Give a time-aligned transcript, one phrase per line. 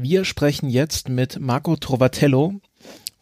[0.00, 2.60] Wir sprechen jetzt mit Marco Trovatello.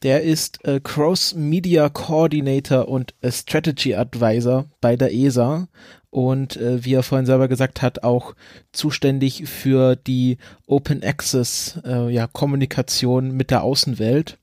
[0.02, 5.68] Der ist äh, Cross Media Coordinator und äh, Strategy Advisor bei der ESA
[6.10, 8.34] und äh, wie er vorhin selber gesagt hat, auch
[8.72, 10.36] zuständig für die
[10.66, 14.36] Open Access äh, ja, Kommunikation mit der Außenwelt.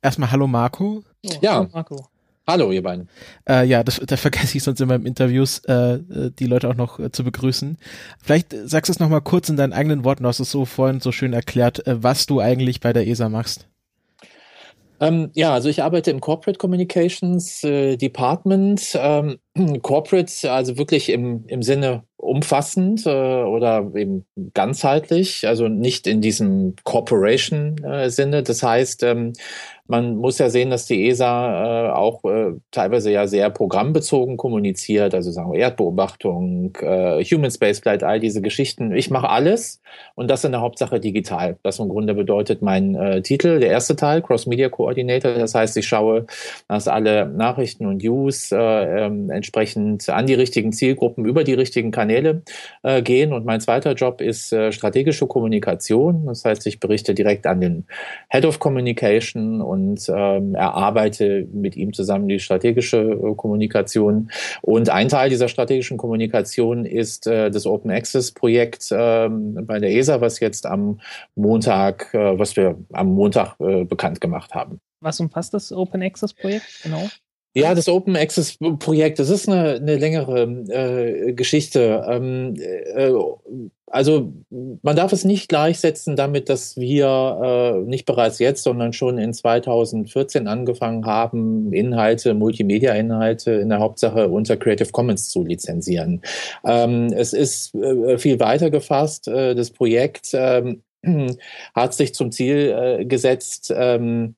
[0.00, 1.04] Erstmal hallo Marco.
[1.22, 2.06] Oh, ja, hallo Marco.
[2.46, 3.08] Hallo, ihr beiden.
[3.48, 6.74] Äh, ja, das, da vergesse ich sonst immer im Interviews, äh, äh, die Leute auch
[6.74, 7.78] noch äh, zu begrüßen.
[8.20, 11.00] Vielleicht sagst du es nochmal kurz in deinen eigenen Worten, du hast es so vorhin
[11.00, 13.68] so schön erklärt, äh, was du eigentlich bei der ESA machst.
[15.02, 18.92] Ähm, ja, also ich arbeite im Corporate Communications äh, Department.
[18.94, 19.38] Ähm,
[19.82, 23.10] Corporate, also wirklich im, im Sinne umfassend äh,
[23.42, 28.38] oder eben ganzheitlich, also nicht in diesem Corporation-Sinne.
[28.38, 29.32] Äh, das heißt, ähm,
[29.88, 35.14] man muss ja sehen, dass die ESA äh, auch äh, teilweise ja sehr programmbezogen kommuniziert,
[35.14, 38.94] also sagen wir Erdbeobachtung, äh, Human Spaceflight, all diese Geschichten.
[38.94, 39.82] Ich mache alles
[40.14, 41.58] und das in der Hauptsache digital.
[41.64, 45.34] Das im Grunde bedeutet mein äh, Titel, der erste Teil, Cross Media Coordinator.
[45.34, 46.26] Das heißt, ich schaue,
[46.68, 48.56] dass alle Nachrichten und News äh,
[49.06, 52.11] ähm, entsprechend an die richtigen Zielgruppen über die richtigen Kanäle
[52.82, 53.32] äh, gehen.
[53.32, 56.26] Und mein zweiter Job ist äh, strategische Kommunikation.
[56.26, 57.86] Das heißt, ich berichte direkt an den
[58.30, 64.30] Head of Communication und ähm, erarbeite mit ihm zusammen die strategische äh, Kommunikation.
[64.60, 69.90] Und ein Teil dieser strategischen Kommunikation ist äh, das Open Access Projekt ähm, bei der
[69.90, 71.00] ESA, was jetzt am
[71.34, 74.80] Montag, äh, was wir am Montag äh, bekannt gemacht haben.
[75.00, 77.08] Was umfasst das Open Access Projekt genau?
[77.54, 82.02] Ja, das Open Access Projekt, das ist eine, eine längere äh, Geschichte.
[82.08, 83.12] Ähm, äh,
[83.92, 84.32] also
[84.82, 89.34] man darf es nicht gleichsetzen damit, dass wir äh, nicht bereits jetzt, sondern schon in
[89.34, 96.22] 2014 angefangen haben, Inhalte, Multimedia-Inhalte in der Hauptsache unter Creative Commons zu lizenzieren.
[96.64, 99.28] Ähm, es ist äh, viel weiter gefasst.
[99.28, 100.82] Äh, das Projekt ähm,
[101.74, 104.36] hat sich zum Ziel äh, gesetzt, ähm,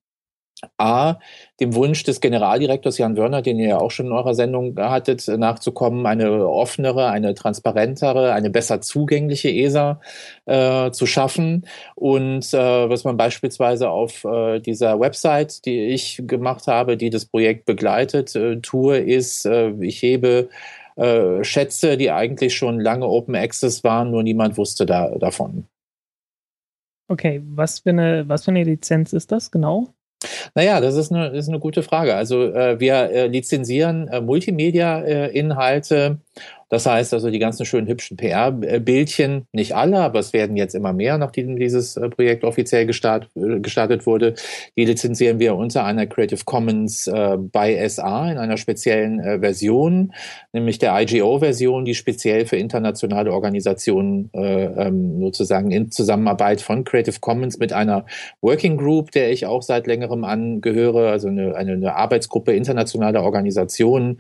[0.79, 1.17] A,
[1.61, 5.27] dem Wunsch des Generaldirektors Jan Wörner, den ihr ja auch schon in eurer Sendung hattet,
[5.29, 10.01] nachzukommen, eine offenere, eine transparentere, eine besser zugängliche ESA
[10.47, 11.67] äh, zu schaffen.
[11.95, 17.27] Und äh, was man beispielsweise auf äh, dieser Website, die ich gemacht habe, die das
[17.27, 20.49] Projekt begleitet, äh, tue, ist, äh, ich hebe
[20.97, 25.67] äh, Schätze, die eigentlich schon lange Open Access waren, nur niemand wusste da, davon.
[27.09, 29.93] Okay, was für, eine, was für eine Lizenz ist das genau?
[30.55, 32.15] Naja, das ist eine, ist eine gute Frage.
[32.15, 36.19] Also äh, wir äh, lizenzieren äh, Multimedia-Inhalte
[36.75, 40.93] das heißt also, die ganzen schönen hübschen PR-Bildchen, nicht alle, aber es werden jetzt immer
[40.93, 44.35] mehr, nachdem dieses äh, Projekt offiziell gestart, äh, gestartet wurde,
[44.77, 50.13] die lizenzieren wir unter einer Creative Commons äh, by SA in einer speziellen äh, Version,
[50.53, 57.21] nämlich der IGO-Version, die speziell für internationale Organisationen äh, ähm, sozusagen in Zusammenarbeit von Creative
[57.21, 58.05] Commons mit einer
[58.41, 64.19] Working Group, der ich auch seit längerem angehöre, also eine, eine, eine Arbeitsgruppe internationaler Organisationen,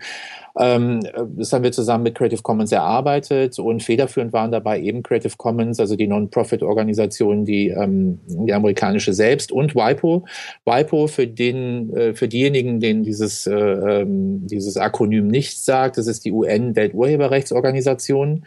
[0.54, 5.80] das haben wir zusammen mit Creative Commons erarbeitet und federführend waren dabei eben Creative Commons,
[5.80, 10.24] also die Non-Profit-Organisation, die, ähm, die amerikanische selbst und WIPO.
[10.64, 16.06] WIPO für den, äh, für diejenigen, denen dieses, äh, ähm, dieses Akronym nicht sagt, das
[16.06, 18.44] ist die UN-Welturheberrechtsorganisation.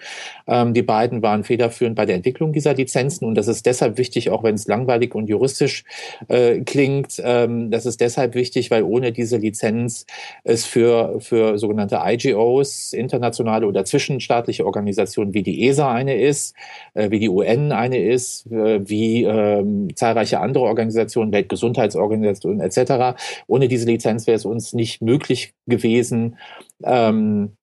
[0.48, 4.30] Ähm, die beiden waren federführend bei der Entwicklung dieser Lizenzen und das ist deshalb wichtig,
[4.30, 5.84] auch wenn es langweilig und juristisch
[6.30, 7.22] äh, klingt.
[7.24, 10.06] Ähm, das ist deshalb wichtig, weil ohne diese Lizenz
[10.46, 16.56] es für, für sogenannte sogenannte IGOs, internationale oder zwischenstaatliche Organisationen wie die ESA eine ist,
[16.94, 23.20] äh, wie die UN eine ist, äh, wie ähm, zahlreiche andere Organisationen, Weltgesundheitsorganisationen etc.
[23.48, 26.38] Ohne diese Lizenz wäre es uns nicht möglich gewesen,
[26.84, 27.54] ähm,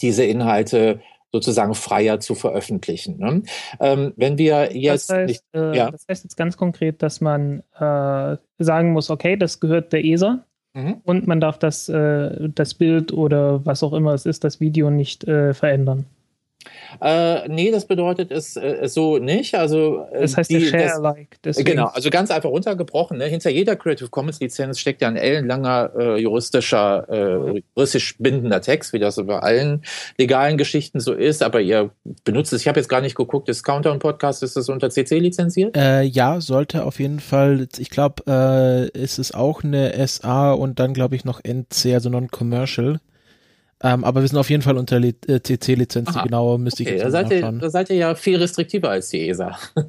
[0.00, 1.00] diese Inhalte
[1.32, 3.18] sozusagen freier zu veröffentlichen.
[3.18, 3.42] Ne?
[3.80, 5.90] Ähm, wenn wir jetzt das heißt, nicht, äh, ja.
[5.90, 10.44] das heißt jetzt ganz konkret, dass man äh, sagen muss, okay, das gehört der ESA,
[10.74, 11.00] Mhm.
[11.04, 14.90] Und man darf das, äh, das Bild oder was auch immer es ist, das Video
[14.90, 16.06] nicht äh, verändern.
[17.00, 19.54] Äh, nee, das bedeutet es äh, so nicht.
[19.54, 21.38] Also, äh, das heißt die, Share Like.
[21.42, 23.18] Genau, also ganz einfach runtergebrochen.
[23.18, 23.26] Ne?
[23.26, 28.92] Hinter jeder Creative Commons Lizenz steckt ja ein ellenlanger äh, juristischer, äh, juristisch bindender Text,
[28.92, 29.82] wie das bei allen
[30.18, 31.42] legalen Geschichten so ist.
[31.42, 31.90] Aber ihr
[32.24, 35.18] benutzt es, ich habe jetzt gar nicht geguckt, das Countdown Podcast, ist das unter CC
[35.18, 35.76] lizenziert?
[35.76, 37.68] Äh, ja, sollte auf jeden Fall.
[37.78, 42.10] Ich glaube, äh, ist es auch eine SA und dann glaube ich noch NC, also
[42.10, 43.00] Non-Commercial.
[43.84, 47.04] Ähm, aber wir sind auf jeden Fall unter CC-Lizenz, die genaue müsste okay, ich jetzt
[47.04, 49.56] da seid, ihr, da seid ihr ja viel restriktiver als die ESA.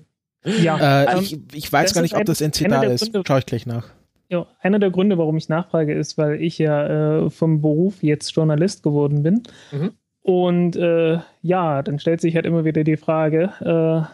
[0.62, 1.06] Ja.
[1.06, 3.12] Äh, ich, ich weiß gar nicht, ob das NC da ist.
[3.12, 3.88] Gründe, Schau ich gleich nach.
[4.30, 8.30] Ja, einer der Gründe, warum ich nachfrage, ist, weil ich ja äh, vom Beruf jetzt
[8.36, 9.42] Journalist geworden bin.
[9.72, 9.92] Mhm.
[10.22, 14.08] Und äh, ja, dann stellt sich halt immer wieder die Frage, äh,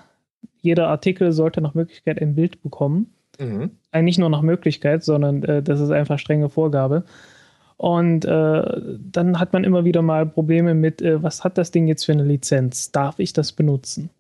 [0.61, 3.13] jeder Artikel sollte nach Möglichkeit ein Bild bekommen.
[3.39, 3.71] Mhm.
[3.91, 7.03] Äh, nicht nur nach Möglichkeit, sondern äh, das ist einfach strenge Vorgabe.
[7.81, 8.79] Und äh,
[9.11, 12.11] dann hat man immer wieder mal Probleme mit, äh, was hat das Ding jetzt für
[12.11, 12.91] eine Lizenz?
[12.91, 14.11] Darf ich das benutzen?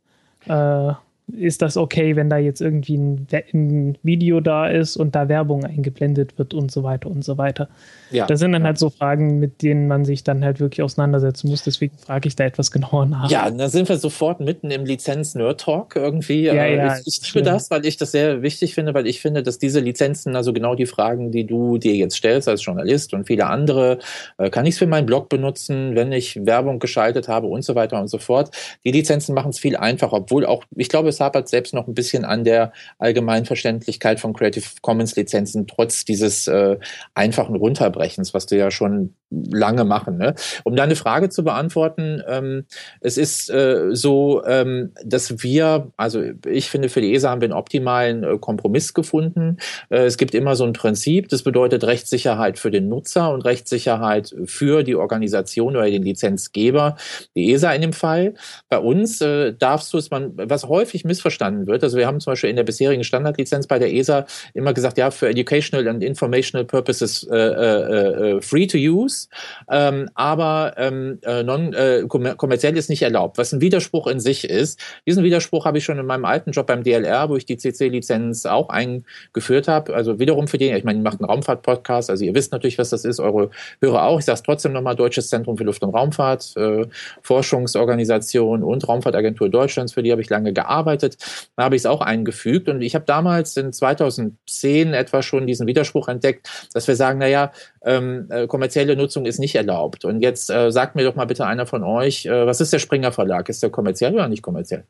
[0.47, 0.93] Äh,
[1.27, 5.63] ist das okay, wenn da jetzt irgendwie ein, ein, Video da ist und da Werbung
[5.63, 7.69] eingeblendet wird und so weiter und so weiter.
[8.09, 11.49] Ja, das sind dann halt so Fragen, mit denen man sich dann halt wirklich auseinandersetzen
[11.49, 11.63] muss.
[11.63, 13.29] Deswegen frage ich da etwas genauer nach.
[13.29, 16.43] Ja, da sind wir sofort mitten im Lizenz-Nerd-Talk irgendwie.
[16.43, 19.21] Ja, äh, ja, ich ich liebe das, weil ich das sehr wichtig finde, weil ich
[19.21, 23.13] finde, dass diese Lizenzen, also genau die Fragen, die du dir jetzt stellst als Journalist
[23.13, 23.99] und viele andere,
[24.37, 27.75] äh, kann ich es für meinen Blog benutzen, wenn ich Werbung geschaltet habe und so
[27.75, 28.49] weiter und so fort.
[28.83, 31.93] Die Lizenzen machen es viel einfacher, obwohl auch, ich glaube, es hapert selbst noch ein
[31.93, 36.77] bisschen an der Allgemeinverständlichkeit von Creative Commons Lizenzen, trotz dieses äh,
[37.13, 40.17] einfachen Runterbrechens, was du ja schon lange machen.
[40.17, 40.35] Ne?
[40.63, 42.65] Um deine Frage zu beantworten, ähm,
[42.99, 47.47] es ist äh, so, ähm, dass wir, also ich finde, für die ESA haben wir
[47.47, 49.57] einen optimalen äh, Kompromiss gefunden.
[49.89, 54.35] Äh, es gibt immer so ein Prinzip, das bedeutet Rechtssicherheit für den Nutzer und Rechtssicherheit
[54.45, 56.97] für die Organisation oder den Lizenzgeber,
[57.35, 58.33] die ESA in dem Fall.
[58.69, 62.31] Bei uns äh, darfst du es, man, was häufig missverstanden wird, also wir haben zum
[62.31, 66.65] Beispiel in der bisherigen Standardlizenz bei der ESA immer gesagt, ja, für educational and informational
[66.65, 69.20] purposes äh, äh, äh free to use
[69.69, 74.49] ähm, aber ähm, äh, non, äh, kommerziell ist nicht erlaubt, was ein Widerspruch in sich
[74.49, 74.79] ist.
[75.07, 78.45] Diesen Widerspruch habe ich schon in meinem alten Job beim DLR, wo ich die CC-Lizenz
[78.45, 79.93] auch eingeführt habe.
[79.93, 82.89] Also wiederum für den, ich meine, ihr macht einen Raumfahrt-Podcast, also ihr wisst natürlich, was
[82.89, 83.49] das ist, eure
[83.81, 84.19] Hörer auch.
[84.19, 86.85] Ich sage es trotzdem nochmal, Deutsches Zentrum für Luft- und Raumfahrt, äh,
[87.21, 91.17] Forschungsorganisation und Raumfahrtagentur Deutschlands, für die habe ich lange gearbeitet.
[91.55, 95.67] Da habe ich es auch eingefügt und ich habe damals in 2010 etwa schon diesen
[95.67, 97.51] Widerspruch entdeckt, dass wir sagen, naja,
[97.83, 100.05] ähm, äh, kommerzielle Nutzung ist nicht erlaubt.
[100.05, 102.79] Und jetzt äh, sagt mir doch mal bitte einer von euch, äh, was ist der
[102.79, 103.49] Springer Verlag?
[103.49, 104.85] Ist der kommerziell oder nicht kommerziell?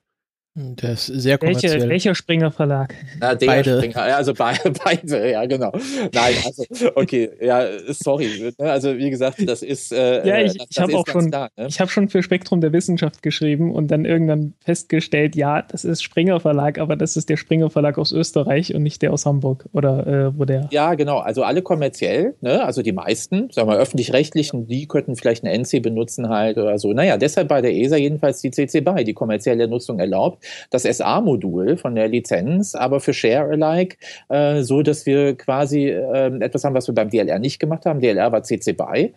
[0.53, 1.75] Der ist sehr kommerziell.
[1.75, 2.93] Welche, welcher Springer Verlag?
[3.21, 3.77] Na, der beide.
[3.77, 5.71] Springer, also beide, beide, ja, genau.
[6.13, 6.65] Nein, also,
[6.95, 8.53] okay, ja, sorry.
[8.59, 9.93] Ne, also, wie gesagt, das ist.
[9.93, 11.67] Äh, ja, ich, ich habe auch schon, klar, ne?
[11.67, 16.03] ich habe schon für Spektrum der Wissenschaft geschrieben und dann irgendwann festgestellt, ja, das ist
[16.03, 19.69] Springer Verlag, aber das ist der Springer Verlag aus Österreich und nicht der aus Hamburg
[19.71, 20.67] oder äh, wo der.
[20.71, 21.19] Ja, genau.
[21.19, 25.81] Also, alle kommerziell, ne, also die meisten, sagen wir öffentlich-rechtlichen, die könnten vielleicht eine NC
[25.81, 26.91] benutzen halt oder so.
[26.91, 31.77] Naja, deshalb bei der ESA jedenfalls die CC BY, die kommerzielle Nutzung erlaubt das SA-Modul
[31.77, 33.97] von der Lizenz, aber für Share-alike,
[34.29, 37.99] äh, so dass wir quasi äh, etwas haben, was wir beim DLR nicht gemacht haben.
[37.99, 39.13] DLR war CC BY.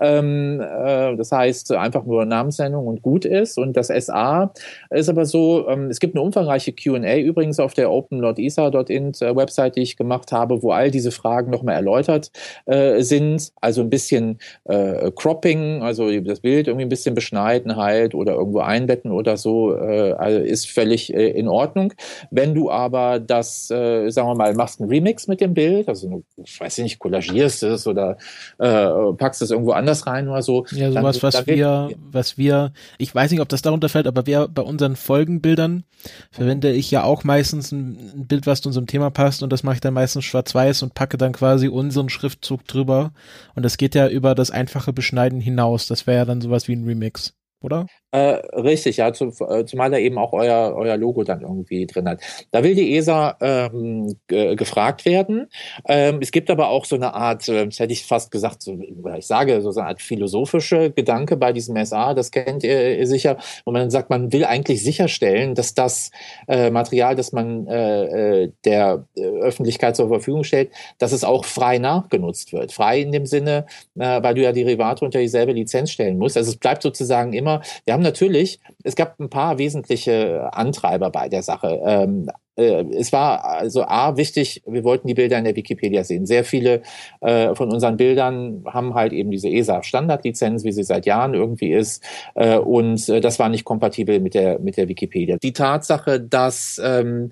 [0.00, 3.58] Ähm, äh, das heißt, einfach nur Namensnennung und gut ist.
[3.58, 4.52] Und das SA
[4.90, 9.76] ist aber so, ähm, es gibt eine umfangreiche QA übrigens auf der open.isa.in äh, Website,
[9.76, 12.30] die ich gemacht habe, wo all diese Fragen nochmal erläutert
[12.66, 13.52] äh, sind.
[13.60, 18.60] Also ein bisschen äh, Cropping, also das Bild irgendwie ein bisschen beschneiden halt oder irgendwo
[18.60, 21.92] einbetten oder so, also ist völlig äh, in Ordnung.
[22.30, 26.60] Wenn du aber das, sagen wir mal, machst einen Remix mit dem Bild, also ich
[26.60, 28.16] weiß nicht, collagierst es oder
[28.58, 30.66] packst es irgendwo an anders rein oder so.
[30.70, 34.48] Ja, sowas, was wir, was wir, ich weiß nicht, ob das darunter fällt, aber wir
[34.48, 35.84] bei unseren Folgenbildern
[36.30, 39.62] verwende ich ja auch meistens ein, ein Bild, was zu unserem Thema passt und das
[39.62, 43.12] mache ich dann meistens schwarz-weiß und packe dann quasi unseren Schriftzug drüber
[43.54, 45.86] und das geht ja über das einfache Beschneiden hinaus.
[45.86, 47.86] Das wäre ja dann sowas wie ein Remix oder?
[48.10, 52.08] Äh, richtig, ja, zu, äh, zumal er eben auch euer, euer Logo dann irgendwie drin
[52.08, 52.22] hat.
[52.52, 55.48] Da will die ESA ähm, gefragt werden.
[55.86, 58.78] Ähm, es gibt aber auch so eine Art, äh, das hätte ich fast gesagt, so,
[59.16, 63.72] ich sage, so eine Art philosophische Gedanke bei diesem SA, das kennt ihr sicher, wo
[63.72, 66.10] man sagt, man will eigentlich sicherstellen, dass das
[66.46, 71.78] äh, Material, das man äh, äh der Öffentlichkeit zur Verfügung stellt, dass es auch frei
[71.78, 72.72] nachgenutzt wird.
[72.72, 73.66] Frei in dem Sinne,
[73.98, 76.36] äh, weil du ja Derivate unter dieselbe Lizenz stellen musst.
[76.36, 77.62] Also es bleibt sozusagen immer Thema.
[77.84, 81.80] Wir haben natürlich, es gab ein paar wesentliche Antreiber bei der Sache.
[81.84, 86.26] Ähm, äh, es war also A wichtig, wir wollten die Bilder in der Wikipedia sehen.
[86.26, 86.82] Sehr viele
[87.20, 92.02] äh, von unseren Bildern haben halt eben diese ESA-Standardlizenz, wie sie seit Jahren irgendwie ist.
[92.34, 95.38] Äh, und äh, das war nicht kompatibel mit der, mit der Wikipedia.
[95.42, 97.30] Die Tatsache, dass ähm,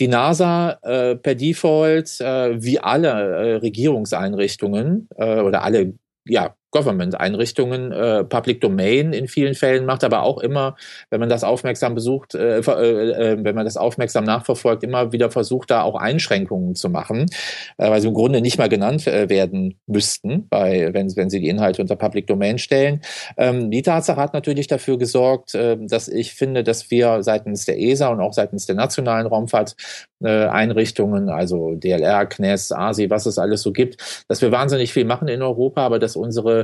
[0.00, 7.92] die NASA äh, per Default, äh, wie alle äh, Regierungseinrichtungen äh, oder alle ja, Government-Einrichtungen,
[7.92, 10.74] äh, Public Domain in vielen Fällen macht, aber auch immer,
[11.10, 15.30] wenn man das aufmerksam besucht, äh, äh, äh, wenn man das aufmerksam nachverfolgt, immer wieder
[15.30, 17.26] versucht, da auch Einschränkungen zu machen,
[17.76, 21.40] äh, weil sie im Grunde nicht mal genannt äh, werden müssten, bei, wenn, wenn sie
[21.40, 23.02] die Inhalte unter Public Domain stellen.
[23.36, 27.78] Ähm, die Tatsache hat natürlich dafür gesorgt, äh, dass ich finde, dass wir seitens der
[27.78, 33.72] ESA und auch seitens der nationalen Raumfahrteinrichtungen, also DLR, CNES, ASI, was es alles so
[33.72, 36.61] gibt, dass wir wahnsinnig viel machen in Europa, aber dass unsere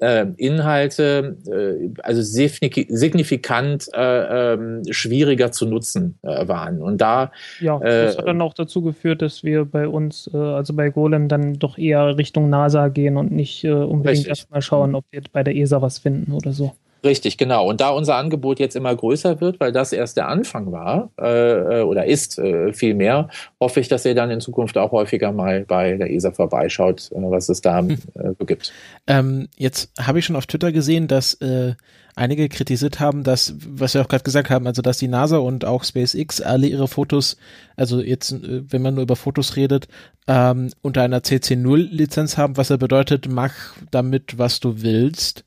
[0.00, 6.82] äh, Inhalte äh, also signifikant äh, äh, schwieriger zu nutzen äh, waren.
[6.82, 10.74] Und da ja, das hat dann auch dazu geführt, dass wir bei uns, äh, also
[10.74, 15.04] bei Golem, dann doch eher Richtung NASA gehen und nicht äh, unbedingt erstmal schauen, ob
[15.10, 16.72] wir bei der ESA was finden oder so.
[17.02, 17.66] Richtig, genau.
[17.66, 21.80] Und da unser Angebot jetzt immer größer wird, weil das erst der Anfang war äh,
[21.80, 23.28] oder ist äh, viel mehr,
[23.58, 27.16] hoffe ich, dass ihr dann in Zukunft auch häufiger mal bei der ESA vorbeischaut, äh,
[27.22, 27.96] was es da äh,
[28.50, 28.72] gibt.
[29.06, 31.74] Ähm, jetzt habe ich schon auf Twitter gesehen, dass äh,
[32.16, 35.64] einige kritisiert haben, dass, was wir auch gerade gesagt haben, also dass die NASA und
[35.64, 37.36] auch SpaceX alle ihre Fotos,
[37.76, 39.88] also jetzt, äh, wenn man nur über Fotos redet,
[40.26, 43.54] ähm, unter einer CC0-Lizenz haben, was ja bedeutet, mach
[43.90, 45.44] damit, was du willst.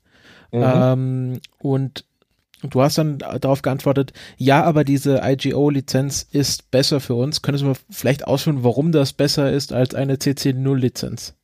[0.50, 0.62] Mhm.
[0.64, 2.04] Ähm, und
[2.62, 7.42] du hast dann darauf geantwortet, ja, aber diese IGO-Lizenz ist besser für uns.
[7.42, 11.34] Könntest du vielleicht ausführen, warum das besser ist als eine CC0-Lizenz?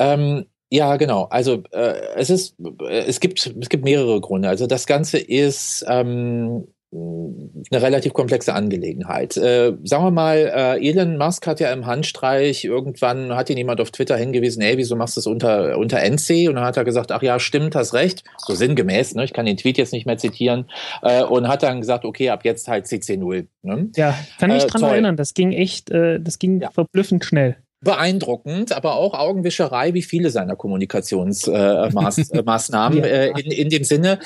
[0.00, 1.24] Ähm, ja, genau.
[1.24, 2.54] Also äh, es ist,
[2.88, 4.48] es gibt, es gibt mehrere Gründe.
[4.48, 9.36] Also das Ganze ist ähm, eine relativ komplexe Angelegenheit.
[9.36, 13.80] Äh, sagen wir mal, äh, Elon Musk hat ja im Handstreich irgendwann, hat ihn jemand
[13.80, 16.48] auf Twitter hingewiesen, ey, wieso machst du das unter, unter NC?
[16.48, 18.24] Und dann hat er gesagt, ach ja, stimmt, hast recht.
[18.38, 19.24] So sinngemäß, ne?
[19.24, 20.68] ich kann den Tweet jetzt nicht mehr zitieren.
[21.02, 23.46] Äh, und hat dann gesagt, okay, ab jetzt halt CC0.
[23.62, 23.90] Ne?
[23.96, 24.90] Ja, kann mich äh, dran toll.
[24.90, 26.70] erinnern, das ging echt, äh, das ging ja.
[26.70, 33.36] verblüffend schnell beeindruckend, aber auch Augenwischerei wie viele seiner Kommunikationsmaßnahmen äh, ja.
[33.36, 34.18] äh, in, in dem Sinne,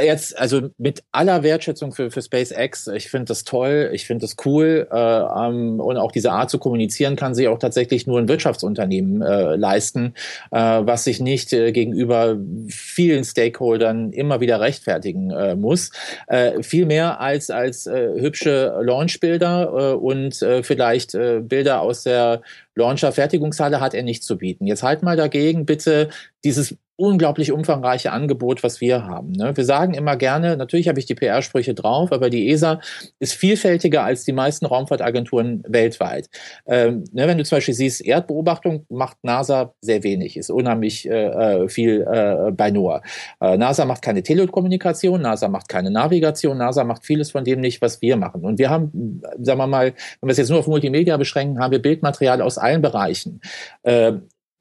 [0.00, 4.36] jetzt, also mit aller Wertschätzung für, für SpaceX, ich finde das toll, ich finde das
[4.44, 8.28] cool äh, ähm, und auch diese Art zu kommunizieren kann sich auch tatsächlich nur ein
[8.28, 10.14] Wirtschaftsunternehmen äh, leisten,
[10.50, 15.90] äh, was sich nicht äh, gegenüber vielen Stakeholdern immer wieder rechtfertigen äh, muss.
[16.26, 22.02] Äh, viel mehr als, als äh, hübsche Launchbilder äh, und äh, vielleicht äh, Bilder aus
[22.02, 22.40] der
[22.74, 24.66] Launcher-Fertigungshalle hat er nicht zu bieten.
[24.66, 26.08] Jetzt halt mal dagegen bitte
[26.44, 29.32] dieses unglaublich umfangreiche Angebot, was wir haben.
[29.32, 29.56] Ne?
[29.56, 32.80] Wir sagen immer gerne, natürlich habe ich die PR-Sprüche drauf, aber die ESA
[33.18, 36.30] ist vielfältiger als die meisten Raumfahrtagenturen weltweit.
[36.64, 41.64] Ähm, ne, wenn du zum Beispiel siehst, Erdbeobachtung macht NASA sehr wenig, ist unheimlich äh,
[41.64, 43.02] äh viel äh, bei NOAA.
[43.40, 47.82] Äh, NASA macht keine Telekommunikation, NASA macht keine Navigation, NASA macht vieles von dem nicht,
[47.82, 48.44] was wir machen.
[48.44, 51.72] Und wir haben, sagen wir mal, wenn wir es jetzt nur auf Multimedia beschränken, haben
[51.72, 53.40] wir Bildmaterial aus allen Bereichen.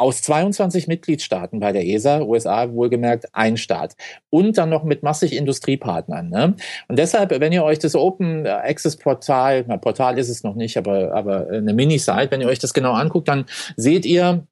[0.02, 3.96] Aus 22 Mitgliedstaaten bei der ESA, USA wohlgemerkt ein Staat
[4.32, 6.28] und dann noch mit massig Industriepartnern.
[6.28, 6.56] Ne?
[6.88, 10.76] Und deshalb, wenn ihr euch das Open Access Portal, na, Portal ist es noch nicht,
[10.76, 14.48] aber, aber eine Mini-Site, wenn ihr euch das genau anguckt, dann seht ihr,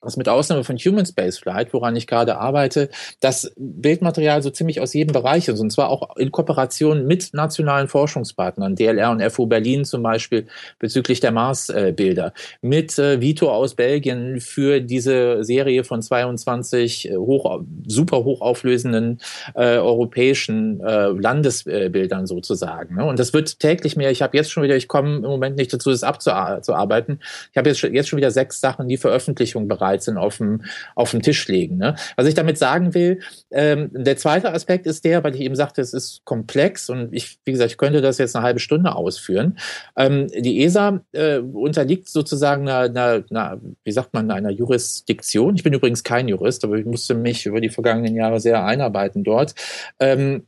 [0.00, 4.80] was mit Ausnahme von Human Space Flight, woran ich gerade arbeite, das Bildmaterial so ziemlich
[4.80, 9.46] aus jedem Bereich ist und zwar auch in Kooperation mit nationalen Forschungspartnern, DLR und FU
[9.46, 10.46] Berlin zum Beispiel
[10.78, 17.60] bezüglich der Mars-Bilder, mit äh, Vito aus Belgien für diese Serie von 22 äh, hoch,
[17.86, 19.18] super hochauflösenden
[19.54, 22.96] äh, europäischen äh, Landesbildern sozusagen.
[22.96, 23.04] Ne?
[23.04, 24.10] Und das wird täglich mehr.
[24.10, 27.20] Ich habe jetzt schon wieder, ich komme im Moment nicht dazu, das abzuarbeiten.
[27.50, 30.62] Ich habe jetzt, jetzt schon wieder sechs Sachen, die Veröffentlichung bereit 13 auf dem,
[30.94, 31.76] auf dem Tisch legen.
[31.76, 31.96] Ne?
[32.16, 35.80] Was ich damit sagen will, ähm, der zweite Aspekt ist der, weil ich eben sagte,
[35.80, 39.58] es ist komplex und ich, wie gesagt, ich könnte das jetzt eine halbe Stunde ausführen.
[39.96, 45.56] Ähm, die ESA äh, unterliegt sozusagen einer, einer, einer, wie sagt man, einer Jurisdiktion.
[45.56, 49.24] Ich bin übrigens kein Jurist, aber ich musste mich über die vergangenen Jahre sehr einarbeiten
[49.24, 49.54] dort.
[50.00, 50.46] Ähm,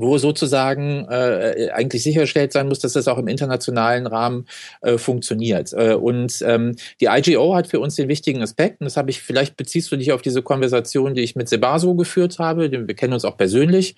[0.00, 4.46] wo sozusagen äh, eigentlich sichergestellt sein muss, dass das auch im internationalen Rahmen
[4.82, 5.72] äh, funktioniert.
[5.72, 9.22] Äh, und ähm, die IGO hat für uns den wichtigen Aspekt, und das habe ich,
[9.22, 13.12] vielleicht beziehst du dich auf diese Konversation, die ich mit Sebaso geführt habe, wir kennen
[13.12, 13.94] uns auch persönlich,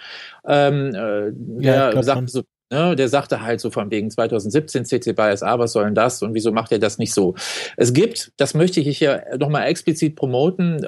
[0.47, 2.43] ähm, äh, ja, der sagt so,
[2.73, 6.23] Ne, der sagte halt so von wegen 2017 CC BY SA, was soll denn das
[6.23, 7.35] und wieso macht er das nicht so?
[7.77, 10.87] Es gibt, das möchte ich hier nochmal explizit promoten,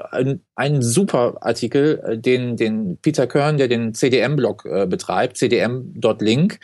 [0.57, 6.59] einen, super Artikel, äh, den, den Peter Kern, der den CDM-Blog äh, betreibt, cdm.link,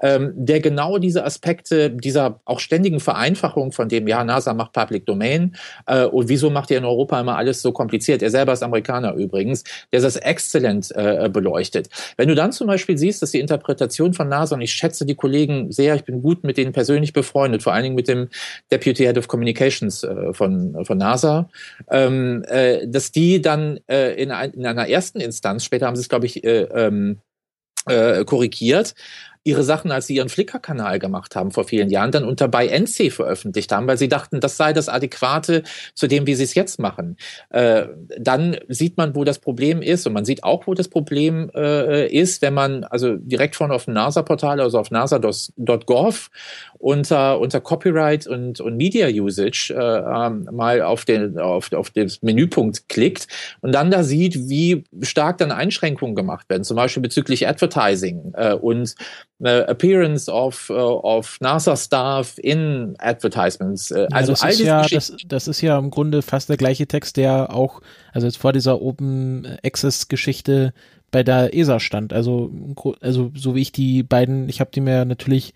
[0.00, 5.06] ähm, der genau diese Aspekte dieser auch ständigen Vereinfachung von dem, ja, NASA macht Public
[5.06, 5.54] Domain
[5.86, 8.22] äh, und wieso macht ihr in Europa immer alles so kompliziert?
[8.22, 9.62] Er selber ist Amerikaner übrigens,
[9.92, 11.88] der das exzellent äh, beleuchtet.
[12.16, 15.70] Wenn du dann zum Beispiel siehst, dass die Interpretation von NASA ich schätze die Kollegen
[15.70, 15.94] sehr.
[15.94, 18.28] Ich bin gut mit denen persönlich befreundet, vor allen Dingen mit dem
[18.70, 21.48] Deputy Head of Communications äh, von, von NASA,
[21.90, 26.02] ähm, äh, dass die dann äh, in, ein, in, einer ersten Instanz, später haben sie
[26.02, 27.20] es, glaube ich, äh, ähm,
[27.86, 28.94] äh, korrigiert,
[29.44, 33.12] ihre Sachen, als sie ihren Flickr-Kanal gemacht haben vor vielen Jahren, dann unter bei NC
[33.12, 35.62] veröffentlicht haben, weil sie dachten, das sei das Adäquate
[35.94, 37.18] zu dem, wie sie es jetzt machen.
[37.50, 37.86] Äh,
[38.18, 42.08] dann sieht man, wo das Problem ist und man sieht auch, wo das Problem äh,
[42.08, 46.30] ist, wenn man also direkt von auf dem NASA-Portal, also auf nasa.gov
[46.84, 52.12] unter, unter Copyright und, und Media Usage äh, ähm, mal auf den, auf, auf den
[52.20, 53.26] Menüpunkt klickt
[53.62, 58.52] und dann da sieht, wie stark dann Einschränkungen gemacht werden, zum Beispiel bezüglich Advertising äh,
[58.52, 58.94] und
[59.42, 63.90] äh, Appearance of, uh, of NASA-Staff in Advertisements.
[63.90, 67.16] Äh, also ja, all ja, das, das ist ja im Grunde fast der gleiche Text,
[67.16, 67.80] der auch,
[68.12, 70.74] also jetzt vor dieser Open Access-Geschichte
[71.10, 72.12] bei der ESA stand.
[72.12, 72.50] Also,
[73.00, 75.54] also so wie ich die beiden, ich habe die mir natürlich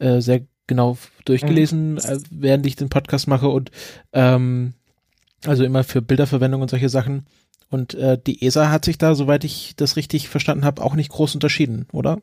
[0.00, 1.98] äh, sehr genau durchgelesen, mhm.
[1.98, 3.70] äh, während ich den Podcast mache und
[4.12, 4.74] ähm,
[5.44, 7.26] also immer für Bilderverwendung und solche Sachen.
[7.68, 11.10] Und äh, die ESA hat sich da, soweit ich das richtig verstanden habe, auch nicht
[11.10, 12.20] groß unterschieden, oder?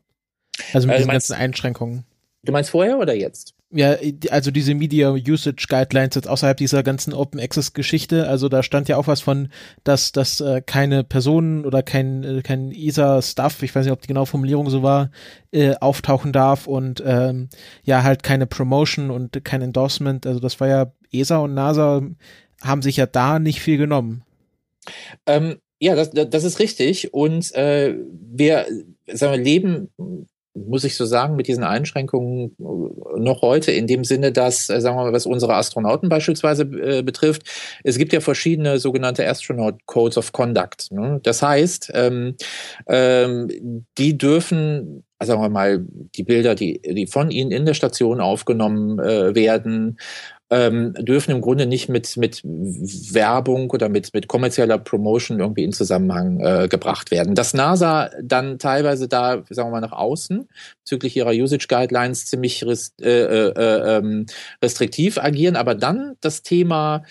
[0.73, 2.05] Also mit äh, diesen meinst, ganzen Einschränkungen.
[2.43, 3.53] Du meinst vorher oder jetzt?
[3.75, 3.95] Ja,
[4.29, 8.87] also diese Media Usage Guidelines jetzt außerhalb dieser ganzen Open Access Geschichte, also da stand
[8.87, 9.49] ja auch was von,
[9.83, 14.01] dass dass äh, keine Personen oder kein äh, kein ESA Stuff, ich weiß nicht, ob
[14.01, 15.09] die genaue Formulierung so war,
[15.51, 17.49] äh, auftauchen darf und ähm,
[17.83, 22.03] ja halt keine Promotion und kein Endorsement, also das war ja ESA und NASA
[22.61, 24.23] haben sich ja da nicht viel genommen.
[25.25, 28.67] Ähm, ja, das, das ist richtig und äh, wir
[29.11, 29.89] sagen wir, leben
[30.53, 34.79] muss ich so sagen, mit diesen Einschränkungen äh, noch heute in dem Sinne, dass, äh,
[34.81, 37.43] sagen wir mal, was unsere Astronauten beispielsweise äh, betrifft,
[37.83, 40.91] es gibt ja verschiedene sogenannte Astronaut Codes of Conduct.
[40.91, 41.19] Ne?
[41.23, 42.35] Das heißt, ähm,
[42.87, 48.19] ähm, die dürfen sagen wir mal, die Bilder, die, die von Ihnen in der Station
[48.19, 49.97] aufgenommen äh, werden,
[50.53, 55.73] ähm, dürfen im Grunde nicht mit, mit Werbung oder mit, mit kommerzieller Promotion irgendwie in
[55.73, 57.33] Zusammenhang äh, gebracht werden.
[57.33, 60.47] Dass NASA dann teilweise da, sagen wir mal, nach außen
[60.83, 64.27] bezüglich ihrer Usage Guidelines ziemlich rest, äh, äh, äh ähm,
[64.61, 67.03] restriktiv agieren, aber dann das Thema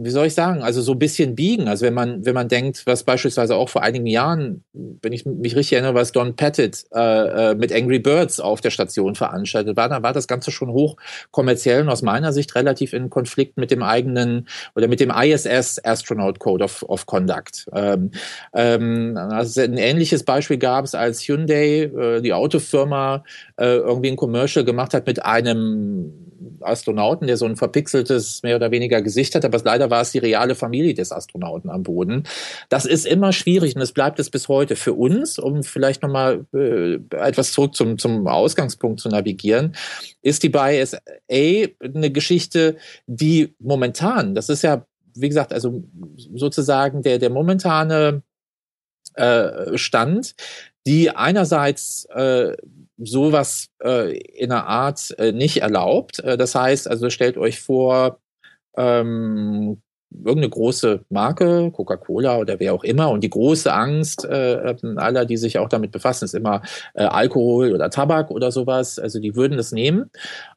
[0.00, 1.66] wie soll ich sagen, also so ein bisschen biegen.
[1.66, 5.56] Also wenn man, wenn man denkt, was beispielsweise auch vor einigen Jahren, wenn ich mich
[5.56, 9.88] richtig erinnere, was Don Pettit äh, äh, mit Angry Birds auf der Station veranstaltet war,
[9.88, 10.96] dann war das Ganze schon hoch
[11.32, 15.84] kommerziell und aus meiner Sicht relativ in Konflikt mit dem eigenen oder mit dem ISS
[15.84, 17.68] Astronaut Code of, of Conduct.
[17.74, 18.12] Ähm,
[18.54, 23.24] ähm, also ein ähnliches Beispiel gab es, als Hyundai, äh, die Autofirma,
[23.56, 26.12] äh, irgendwie ein Commercial gemacht hat mit einem
[26.60, 30.18] Astronauten, der so ein verpixeltes, mehr oder weniger Gesicht hat, aber leider war es die
[30.18, 32.24] reale Familie des Astronauten am Boden.
[32.68, 36.46] Das ist immer schwierig und es bleibt es bis heute für uns, um vielleicht nochmal
[36.54, 39.74] äh, etwas zurück zum, zum Ausgangspunkt zu navigieren,
[40.22, 40.98] ist die BISA
[41.30, 45.82] eine Geschichte, die momentan, das ist ja, wie gesagt, also
[46.34, 48.22] sozusagen der, der momentane
[49.14, 50.34] äh, Stand,
[50.86, 52.56] die einerseits äh,
[52.98, 56.18] sowas äh, in einer Art äh, nicht erlaubt.
[56.20, 58.18] Äh, das heißt, also stellt euch vor,
[58.76, 59.80] ähm,
[60.10, 65.26] irgendeine große Marke, Coca-Cola oder wer auch immer, und die große Angst äh, ähm, aller,
[65.26, 66.62] die sich auch damit befassen, ist immer
[66.94, 68.98] äh, Alkohol oder Tabak oder sowas.
[68.98, 70.10] Also die würden das nehmen,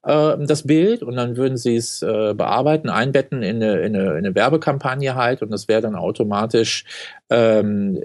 [0.04, 4.12] äh, das Bild, und dann würden sie es äh, bearbeiten, einbetten in eine, in, eine,
[4.12, 6.86] in eine Werbekampagne halt, und das wäre dann automatisch
[7.30, 8.02] ähm,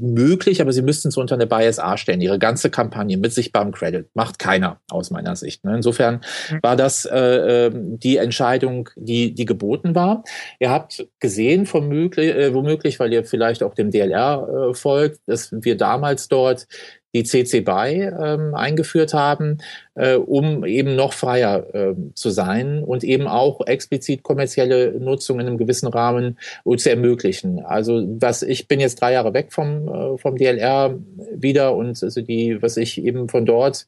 [0.00, 4.06] möglich, aber sie müssten es unter eine BISA stellen, ihre ganze Kampagne mit sichtbarem Credit.
[4.14, 5.64] Macht keiner aus meiner Sicht.
[5.64, 5.76] Ne?
[5.76, 6.58] Insofern mhm.
[6.62, 10.24] war das äh, ähm, die Entscheidung, die, die geboten war.
[10.60, 15.50] Ihr habt gesehen, womöglich, äh, womöglich weil ihr vielleicht auch dem DLR äh, folgt, dass
[15.52, 16.66] wir damals dort
[17.14, 19.58] die CC BY ähm, eingeführt haben,
[19.94, 25.46] äh, um eben noch freier äh, zu sein und eben auch explizit kommerzielle Nutzung in
[25.46, 27.64] einem gewissen Rahmen äh, zu ermöglichen.
[27.64, 30.98] Also was ich bin jetzt drei Jahre weg vom äh, vom DLR
[31.34, 33.86] wieder und also die was ich eben von dort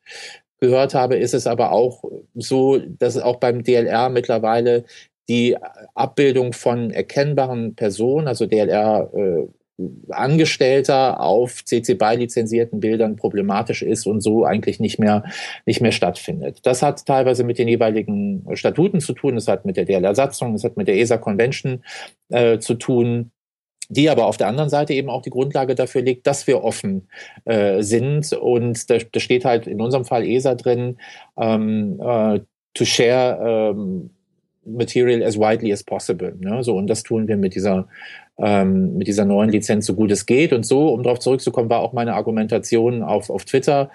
[0.61, 4.85] gehört habe, ist es aber auch so, dass auch beim DLR mittlerweile
[5.29, 5.57] die
[5.95, 9.47] Abbildung von erkennbaren Personen, also DLR äh,
[10.09, 15.25] Angestellter auf CC BY lizenzierten Bildern problematisch ist und so eigentlich nicht mehr,
[15.67, 16.61] nicht mehr stattfindet.
[16.63, 20.65] Das hat teilweise mit den jeweiligen Statuten zu tun, es hat mit der DLR-Satzung, es
[20.65, 21.83] hat mit der ESA Convention
[22.29, 23.33] äh, zu tun,
[23.89, 27.09] die aber auf der anderen Seite eben auch die Grundlage dafür legt, dass wir offen
[27.45, 28.33] äh, sind.
[28.33, 30.99] Und da, da steht halt in unserem Fall ESA drin,
[31.37, 32.41] ähm, äh,
[32.75, 34.11] to share ähm,
[34.67, 36.35] material as widely as possible.
[36.39, 36.63] Ne?
[36.63, 37.87] So, und das tun wir mit dieser
[38.39, 40.53] ähm, mit dieser neuen Lizenz so gut es geht.
[40.53, 43.91] Und so, um darauf zurückzukommen, war auch meine Argumentation auf, auf Twitter.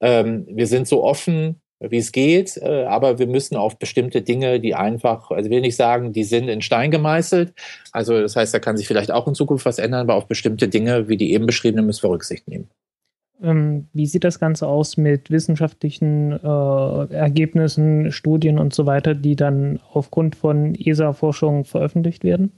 [0.00, 4.60] Ähm, wir sind so offen, wie es geht, äh, aber wir müssen auf bestimmte Dinge,
[4.60, 7.52] die einfach, also will nicht sagen, die sind in Stein gemeißelt.
[7.92, 10.68] Also das heißt, da kann sich vielleicht auch in Zukunft was ändern, aber auf bestimmte
[10.68, 12.68] Dinge, wie die eben beschriebenen, müssen wir Rücksicht nehmen.
[13.42, 19.36] Ähm, wie sieht das Ganze aus mit wissenschaftlichen äh, Ergebnissen, Studien und so weiter, die
[19.36, 22.52] dann aufgrund von ESA-Forschung veröffentlicht werden?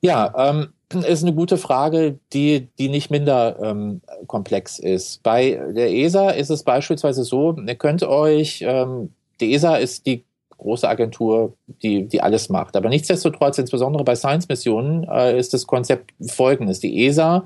[0.00, 0.68] Ja, ähm,
[1.04, 5.22] ist eine gute Frage, die, die nicht minder ähm, komplex ist.
[5.22, 10.24] Bei der ESA ist es beispielsweise so, ihr könnt euch ähm, die ESA ist die
[10.56, 12.76] große Agentur, die, die alles macht.
[12.76, 16.80] Aber nichtsdestotrotz, insbesondere bei Science-Missionen, äh, ist das Konzept folgendes.
[16.80, 17.44] Die ESA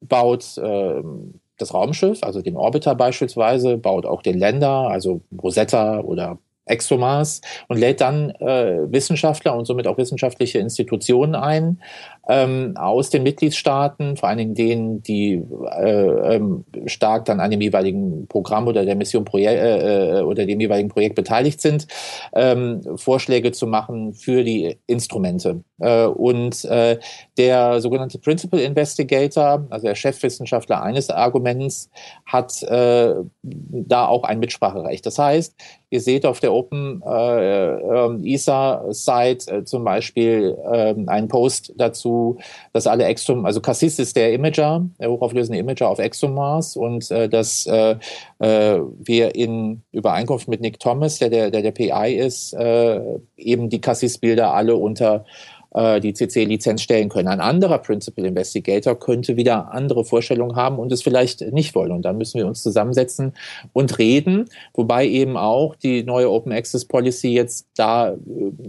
[0.00, 1.02] baut äh,
[1.58, 7.78] das Raumschiff, also den Orbiter beispielsweise, baut auch den Länder, also Rosetta oder ExoMars und
[7.78, 11.82] lädt dann äh, Wissenschaftler und somit auch wissenschaftliche Institutionen ein
[12.30, 15.42] ähm, aus den Mitgliedstaaten, vor allen Dingen denen, die
[15.80, 20.60] äh, ähm, stark dann an dem jeweiligen Programm oder der Mission äh, äh, oder dem
[20.60, 21.88] jeweiligen Projekt beteiligt sind,
[22.32, 25.64] ähm, Vorschläge zu machen für die Instrumente.
[25.80, 26.98] Äh, und äh,
[27.36, 31.90] der sogenannte Principal Investigator, also der Chefwissenschaftler eines Arguments,
[32.26, 35.04] hat äh, da auch ein Mitspracherecht.
[35.04, 35.56] Das heißt,
[35.90, 41.72] ihr seht auf der Open äh, äh, ESA Site äh, zum Beispiel äh, einen Post
[41.76, 42.19] dazu,
[42.72, 47.28] dass alle Exum, also Cassis ist der Imager, der hochauflösende Imager auf ExoMars und äh,
[47.28, 47.96] dass äh,
[48.38, 53.00] äh, wir in Übereinkunft mit Nick Thomas, der der, der, der PI ist, äh,
[53.36, 55.24] eben die Cassis-Bilder alle unter
[55.72, 57.28] äh, die CC-Lizenz stellen können.
[57.28, 61.92] Ein anderer Principal Investigator könnte wieder andere Vorstellungen haben und es vielleicht nicht wollen.
[61.92, 63.34] Und dann müssen wir uns zusammensetzen
[63.72, 68.16] und reden, wobei eben auch die neue Open Access Policy jetzt da äh,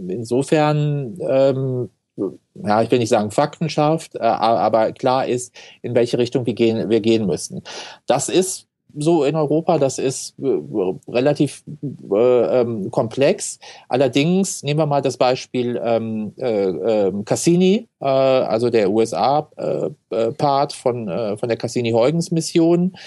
[0.09, 6.17] insofern ähm, ja, ich will nicht sagen Fakten schafft, äh, aber klar ist, in welche
[6.17, 7.61] Richtung wir gehen, wir gehen müssen.
[8.05, 10.61] Das ist so in Europa, das ist äh,
[11.07, 11.63] relativ
[12.11, 13.59] äh, ähm, komplex.
[13.87, 21.37] Allerdings nehmen wir mal das Beispiel ähm, äh, äh, Cassini, also der USA-Part äh, von,
[21.37, 22.97] von der Cassini-Huygens-Mission,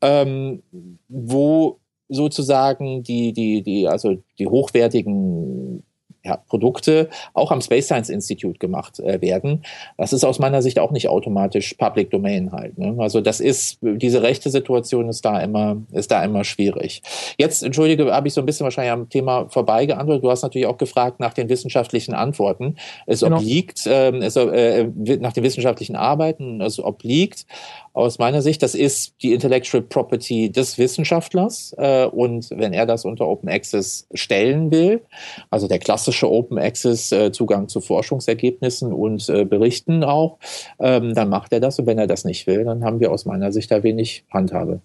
[0.00, 0.62] ähm,
[1.08, 5.82] wo sozusagen die, die, die, also die hochwertigen
[6.24, 9.62] ja, Produkte auch am Space Science Institute gemacht äh, werden.
[9.98, 12.78] Das ist aus meiner Sicht auch nicht automatisch Public Domain halt.
[12.78, 12.96] Ne?
[12.98, 17.02] Also das ist, diese rechte Situation ist da immer, ist da immer schwierig.
[17.36, 20.24] Jetzt, entschuldige, habe ich so ein bisschen wahrscheinlich am Thema vorbeigeantwortet.
[20.24, 22.76] Du hast natürlich auch gefragt nach den wissenschaftlichen Antworten.
[23.06, 23.36] Es genau.
[23.36, 24.84] obliegt, ähm, es, äh,
[25.20, 27.46] nach den wissenschaftlichen Arbeiten, es obliegt
[27.94, 31.74] aus meiner Sicht, das ist die Intellectual Property des Wissenschaftlers.
[31.78, 35.02] Äh, und wenn er das unter Open Access stellen will,
[35.48, 40.38] also der klassische Open Access äh, Zugang zu Forschungsergebnissen und äh, Berichten auch,
[40.80, 41.78] ähm, dann macht er das.
[41.78, 44.80] Und wenn er das nicht will, dann haben wir aus meiner Sicht da wenig Handhabe.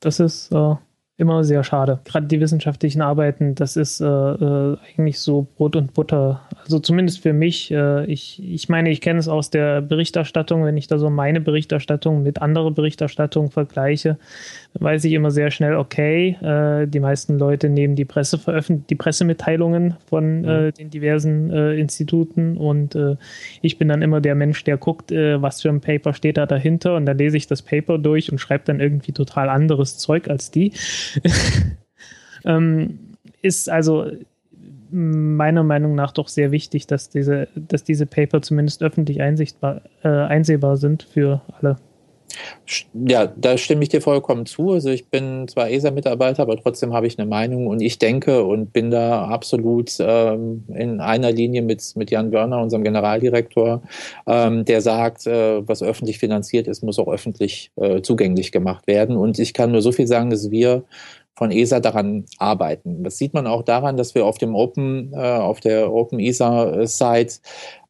[0.00, 0.74] Das ist äh,
[1.18, 2.00] immer sehr schade.
[2.04, 6.40] Gerade die wissenschaftlichen Arbeiten, das ist äh, äh, eigentlich so Brot und Butter.
[6.64, 7.70] Also zumindest für mich.
[7.70, 11.40] Äh, ich, ich meine, ich kenne es aus der Berichterstattung, wenn ich da so meine
[11.40, 14.18] Berichterstattung mit anderen Berichterstattungen vergleiche,
[14.72, 19.96] weiß ich immer sehr schnell, okay, äh, die meisten Leute nehmen die Presse die Pressemitteilungen
[20.06, 20.48] von mhm.
[20.48, 23.16] äh, den diversen äh, Instituten und äh,
[23.60, 26.46] ich bin dann immer der Mensch, der guckt, äh, was für ein Paper steht da
[26.46, 30.28] dahinter und dann lese ich das Paper durch und schreibe dann irgendwie total anderes Zeug
[30.28, 30.72] als die.
[32.44, 32.98] ähm,
[33.42, 34.10] ist also
[34.94, 40.76] meiner Meinung nach doch sehr wichtig, dass diese, dass diese Paper zumindest öffentlich äh, einsehbar
[40.76, 41.76] sind für alle.
[42.92, 44.72] Ja, da stimme ich dir vollkommen zu.
[44.72, 48.72] Also ich bin zwar ESA-Mitarbeiter, aber trotzdem habe ich eine Meinung und ich denke und
[48.72, 53.82] bin da absolut ähm, in einer Linie mit, mit Jan Wörner, unserem Generaldirektor,
[54.26, 59.16] ähm, der sagt, äh, was öffentlich finanziert ist, muss auch öffentlich äh, zugänglich gemacht werden.
[59.16, 60.84] Und ich kann nur so viel sagen, dass wir
[61.36, 63.02] von ESA daran arbeiten.
[63.02, 66.86] Das sieht man auch daran, dass wir auf dem Open, äh, auf der Open ESA
[66.86, 67.34] Site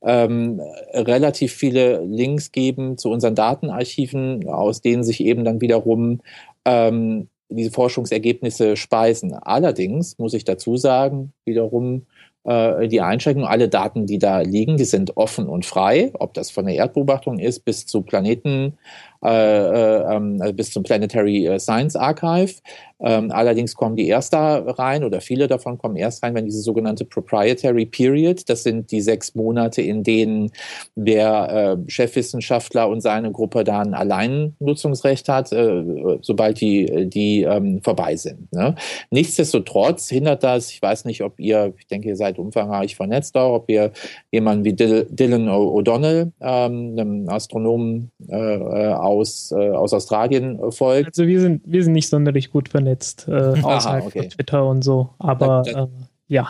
[0.02, 0.60] ähm,
[0.92, 6.20] relativ viele Links geben zu unseren Datenarchiven, aus denen sich eben dann wiederum
[6.64, 9.34] ähm, diese Forschungsergebnisse speisen.
[9.34, 12.06] Allerdings muss ich dazu sagen, wiederum
[12.44, 16.50] äh, die Einschränkung, alle Daten, die da liegen, die sind offen und frei, ob das
[16.50, 18.78] von der Erdbeobachtung ist bis zu Planeten
[19.24, 22.54] äh, äh, ähm, also bis zum Planetary äh, Science Archive.
[23.00, 26.60] Ähm, allerdings kommen die erst da rein oder viele davon kommen erst rein, wenn diese
[26.60, 30.52] sogenannte Proprietary Period, das sind die sechs Monate, in denen
[30.94, 35.84] der äh, Chefwissenschaftler und seine Gruppe da ein Alleinnutzungsrecht hat, äh,
[36.22, 38.52] sobald die, die ähm, vorbei sind.
[38.52, 38.74] Ne?
[39.10, 43.54] Nichtsdestotrotz hindert das, ich weiß nicht, ob ihr, ich denke, ihr seid umfangreich vernetzt auch,
[43.54, 43.92] ob ihr
[44.30, 51.08] jemanden wie Dylan O'Donnell, einem Astronomen äh, äh aus, äh, aus Australien äh, folgt.
[51.08, 54.20] Also wir sind, wir sind nicht sonderlich gut vernetzt, äh, außerhalb okay.
[54.20, 55.88] von Twitter und so, aber da, da, äh,
[56.28, 56.48] ja.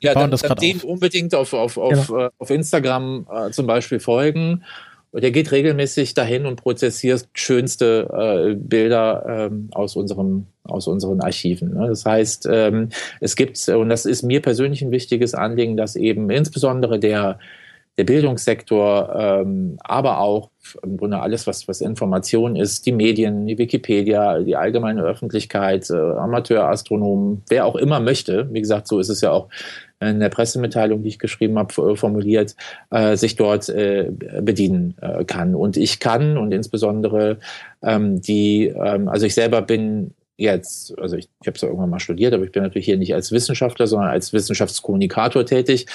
[0.00, 2.28] Ja, dann, dann dem unbedingt auf, auf, auf, genau.
[2.38, 4.64] auf Instagram äh, zum Beispiel folgen.
[5.12, 11.20] Und er geht regelmäßig dahin und prozessiert schönste äh, Bilder ähm, aus, unserem, aus unseren
[11.20, 11.74] Archiven.
[11.74, 11.86] Ne?
[11.88, 12.88] Das heißt, ähm,
[13.20, 17.38] es gibt, und das ist mir persönlich ein wichtiges Anliegen, dass eben insbesondere der,
[18.02, 20.50] der Bildungssektor, ähm, aber auch
[20.82, 25.94] im Grunde alles, was, was Information ist, die Medien, die Wikipedia, die allgemeine Öffentlichkeit, äh,
[25.94, 29.48] Amateurastronomen, wer auch immer möchte, wie gesagt, so ist es ja auch
[30.00, 32.56] in der Pressemitteilung, die ich geschrieben habe, formuliert,
[32.90, 34.10] äh, sich dort äh,
[34.40, 35.54] bedienen äh, kann.
[35.54, 37.38] Und ich kann und insbesondere
[37.82, 41.90] ähm, die, ähm, also ich selber bin jetzt, also ich, ich habe es ja irgendwann
[41.90, 45.86] mal studiert, aber ich bin natürlich hier nicht als Wissenschaftler, sondern als Wissenschaftskommunikator tätig.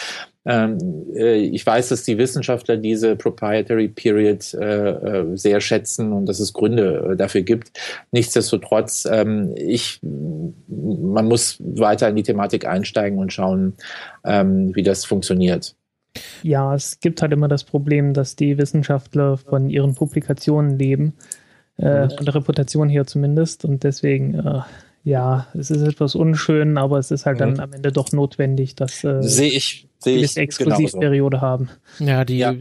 [0.45, 0.77] Ähm,
[1.15, 6.39] äh, ich weiß, dass die Wissenschaftler diese Proprietary Period äh, äh, sehr schätzen und dass
[6.39, 7.71] es Gründe äh, dafür gibt.
[8.11, 13.73] Nichtsdestotrotz, ähm, ich, man muss weiter in die Thematik einsteigen und schauen,
[14.23, 15.75] ähm, wie das funktioniert.
[16.41, 21.13] Ja, es gibt halt immer das Problem, dass die Wissenschaftler von ihren Publikationen leben
[21.77, 23.65] äh, von der Reputation hier zumindest.
[23.65, 24.61] Und deswegen, äh,
[25.03, 27.59] ja, es ist etwas unschön, aber es ist halt dann mhm.
[27.59, 31.69] am Ende doch notwendig, dass äh, sehe ich sehe ich Exklusivperiode haben.
[31.99, 32.53] Ja, die ja.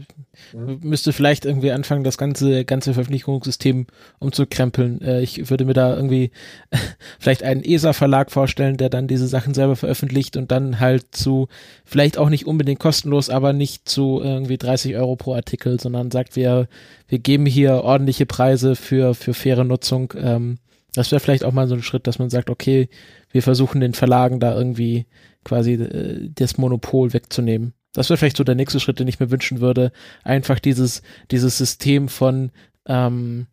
[0.53, 3.87] müsste vielleicht irgendwie anfangen, das ganze ganze Veröffentlichungssystem
[4.19, 5.01] umzukrempeln.
[5.01, 6.31] Äh, ich würde mir da irgendwie
[7.19, 11.47] vielleicht einen ESA-Verlag vorstellen, der dann diese Sachen selber veröffentlicht und dann halt zu
[11.85, 16.35] vielleicht auch nicht unbedingt kostenlos, aber nicht zu irgendwie 30 Euro pro Artikel, sondern sagt,
[16.35, 16.67] wir
[17.07, 20.13] wir geben hier ordentliche Preise für für faire Nutzung.
[20.17, 20.57] Ähm,
[20.95, 22.89] das wäre vielleicht auch mal so ein Schritt, dass man sagt, okay,
[23.31, 25.05] wir versuchen den Verlagen da irgendwie
[25.47, 27.73] quasi äh, das Monopol wegzunehmen.
[27.93, 29.91] Das wäre vielleicht so der nächste Schritt, den ich mir wünschen würde.
[30.23, 32.51] Einfach dieses, dieses System von,
[32.85, 33.47] ähm,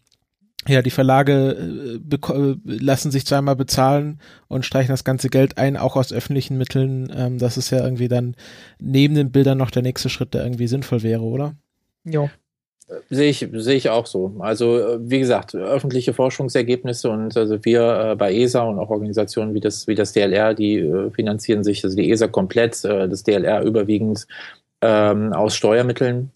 [0.66, 5.76] ja, die Verlage äh, äh, lassen sich zweimal bezahlen und streichen das ganze Geld ein,
[5.76, 7.12] auch aus öffentlichen Mitteln.
[7.14, 8.34] Ähm, das ist ja irgendwie dann
[8.78, 11.54] neben den Bildern noch der nächste Schritt, der irgendwie sinnvoll wäre, oder?
[12.04, 12.28] Ja.
[13.08, 14.36] Sehe ich, sehe ich auch so.
[14.40, 19.54] Also, äh, wie gesagt, öffentliche Forschungsergebnisse und also wir äh, bei ESA und auch Organisationen
[19.54, 23.22] wie das, wie das DLR, die äh, finanzieren sich, also die ESA komplett, äh, das
[23.22, 24.26] DLR überwiegend
[24.82, 26.30] ähm, aus Steuermitteln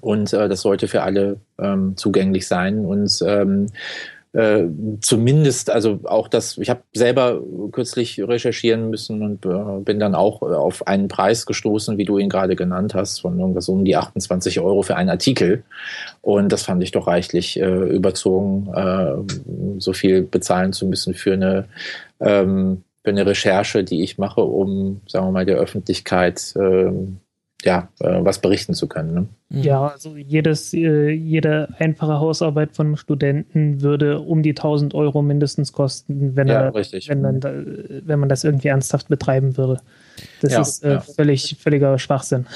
[0.00, 3.66] und äh, das sollte für alle ähm, zugänglich sein und ähm,
[4.38, 4.68] äh,
[5.00, 10.42] zumindest, also auch das, ich habe selber kürzlich recherchieren müssen und äh, bin dann auch
[10.42, 13.96] äh, auf einen Preis gestoßen, wie du ihn gerade genannt hast, von irgendwas um die
[13.96, 15.64] 28 Euro für einen Artikel.
[16.22, 21.32] Und das fand ich doch reichlich äh, überzogen, äh, so viel bezahlen zu müssen für
[21.32, 21.64] eine,
[22.20, 27.18] ähm, für eine Recherche, die ich mache, um, sagen wir mal, der Öffentlichkeit ähm,
[27.64, 29.14] ja, äh, was berichten zu können.
[29.14, 29.26] Ne?
[29.48, 29.62] Mhm.
[29.62, 35.22] Ja, also jedes, äh, jede einfache Hausarbeit von einem Studenten würde um die 1000 Euro
[35.22, 39.80] mindestens kosten, wenn, ja, er, wenn, man, wenn man das irgendwie ernsthaft betreiben würde.
[40.40, 41.00] Das ja, ist äh, ja.
[41.00, 42.46] völlig, völliger Schwachsinn.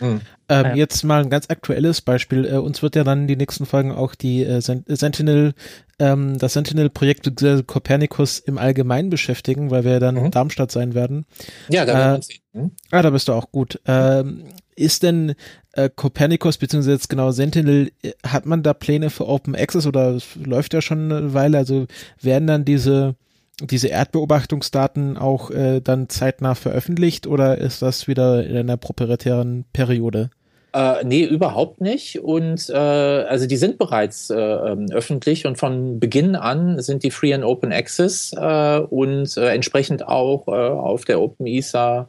[0.00, 0.20] Mhm.
[0.50, 2.44] Ähm, jetzt mal ein ganz aktuelles Beispiel.
[2.44, 5.54] Äh, uns wird ja dann in die nächsten Folgen auch die äh, Sentinel,
[6.00, 7.30] ähm, das Sentinel-Projekt
[7.68, 10.24] Copernicus im Allgemeinen beschäftigen, weil wir dann mhm.
[10.24, 11.24] in Darmstadt sein werden.
[11.68, 12.40] Ja, da werden wir sehen.
[12.52, 12.70] Mhm.
[12.90, 13.78] Ah, da bist du auch gut.
[13.86, 14.42] Ähm,
[14.74, 15.34] ist denn
[15.72, 20.18] äh, Copernicus beziehungsweise jetzt genau Sentinel, äh, hat man da Pläne für Open Access oder
[20.42, 21.58] läuft ja schon eine Weile?
[21.58, 21.86] Also
[22.20, 23.14] werden dann diese
[23.60, 30.30] diese Erdbeobachtungsdaten auch äh, dann zeitnah veröffentlicht oder ist das wieder in einer proprietären Periode?
[30.72, 32.20] Äh, nee, überhaupt nicht.
[32.20, 37.10] Und äh, also die sind bereits äh, ähm, öffentlich und von Beginn an sind die
[37.10, 42.08] Free and Open Access äh, und äh, entsprechend auch äh, auf der OpenESA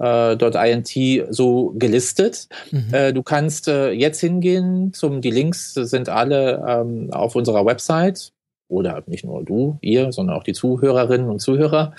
[0.00, 0.88] äh, .int
[1.30, 2.48] so gelistet.
[2.70, 3.14] Mhm.
[3.14, 8.30] Du kannst jetzt hingehen zum, die Links sind alle ähm, auf unserer Website
[8.68, 11.94] oder nicht nur du, ihr, sondern auch die Zuhörerinnen und Zuhörer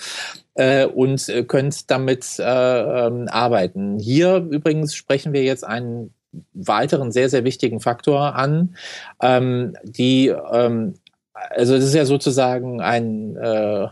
[0.54, 3.98] äh, und äh, könnt damit äh, ähm, arbeiten.
[3.98, 6.14] Hier übrigens sprechen wir jetzt einen
[6.52, 8.76] weiteren sehr, sehr wichtigen Faktor an,
[9.20, 10.94] ähm, die ähm,
[11.48, 13.88] also das ist ja sozusagen ein, äh,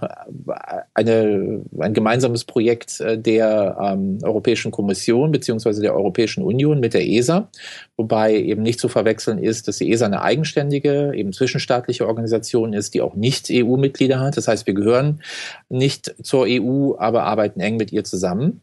[0.94, 7.06] eine, ein gemeinsames Projekt äh, der ähm, Europäischen Kommission beziehungsweise der Europäischen Union mit der
[7.06, 7.48] ESA,
[7.96, 12.94] wobei eben nicht zu verwechseln ist, dass die ESA eine eigenständige, eben zwischenstaatliche Organisation ist,
[12.94, 14.36] die auch nicht EU-Mitglieder hat.
[14.36, 15.20] Das heißt, wir gehören
[15.68, 18.60] nicht zur EU, aber arbeiten eng mit ihr zusammen.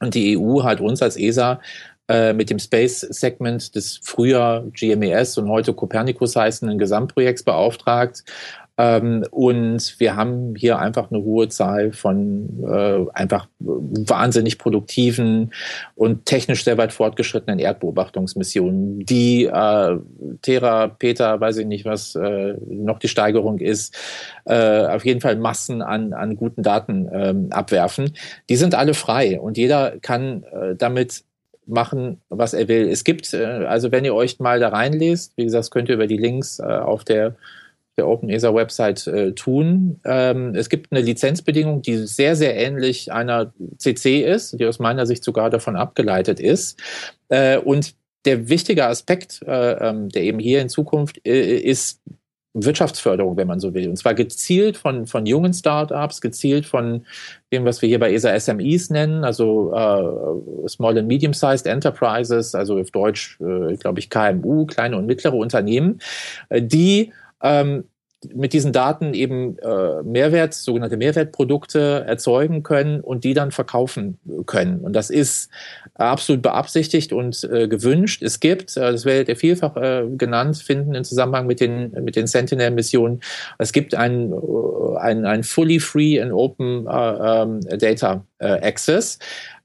[0.00, 1.60] Und die EU hat uns als ESA
[2.10, 8.24] äh, mit dem Space-Segment des früher GMES und heute Copernicus heißenden Gesamtprojekts beauftragt.
[8.78, 15.52] Ähm, und wir haben hier einfach eine hohe Zahl von äh, einfach wahnsinnig produktiven
[15.94, 19.98] und technisch sehr weit fortgeschrittenen Erdbeobachtungsmissionen, die äh,
[20.42, 23.96] Tera, Peter, weiß ich nicht, was äh, noch die Steigerung ist,
[24.46, 28.14] äh, auf jeden Fall Massen an, an guten Daten ähm, abwerfen.
[28.48, 31.22] Die sind alle frei und jeder kann äh, damit
[31.70, 32.88] machen, was er will.
[32.88, 36.06] Es gibt, äh, also wenn ihr euch mal da reinlest, wie gesagt, könnt ihr über
[36.06, 37.36] die Links äh, auf der
[37.96, 40.00] der OpenESA-Website äh, tun.
[40.04, 45.04] Ähm, es gibt eine Lizenzbedingung, die sehr, sehr ähnlich einer CC ist, die aus meiner
[45.06, 46.80] Sicht sogar davon abgeleitet ist.
[47.64, 52.00] Und der wichtige Aspekt, äh, ähm, der eben hier in Zukunft ist
[52.54, 53.88] Wirtschaftsförderung, wenn man so will.
[53.88, 57.06] Und zwar gezielt von, von jungen Startups, gezielt von
[57.52, 62.78] dem, was wir hier bei ESA SMEs nennen, also äh, Small and Medium-Sized Enterprises, also
[62.78, 66.00] auf Deutsch, äh, glaube ich, KMU, kleine und mittlere Unternehmen,
[66.48, 67.84] äh, die ähm,
[68.34, 74.80] mit diesen Daten eben äh, Mehrwert, sogenannte Mehrwertprodukte erzeugen können und die dann verkaufen können.
[74.80, 75.50] Und das ist
[75.94, 78.22] absolut beabsichtigt und äh, gewünscht.
[78.22, 82.16] Es gibt, äh, das werdet ihr vielfach äh, genannt finden im Zusammenhang mit den, mit
[82.16, 83.20] den Sentinel-Missionen,
[83.58, 89.18] es gibt ein, äh, ein, ein fully free and open äh, ähm, Data äh, Access.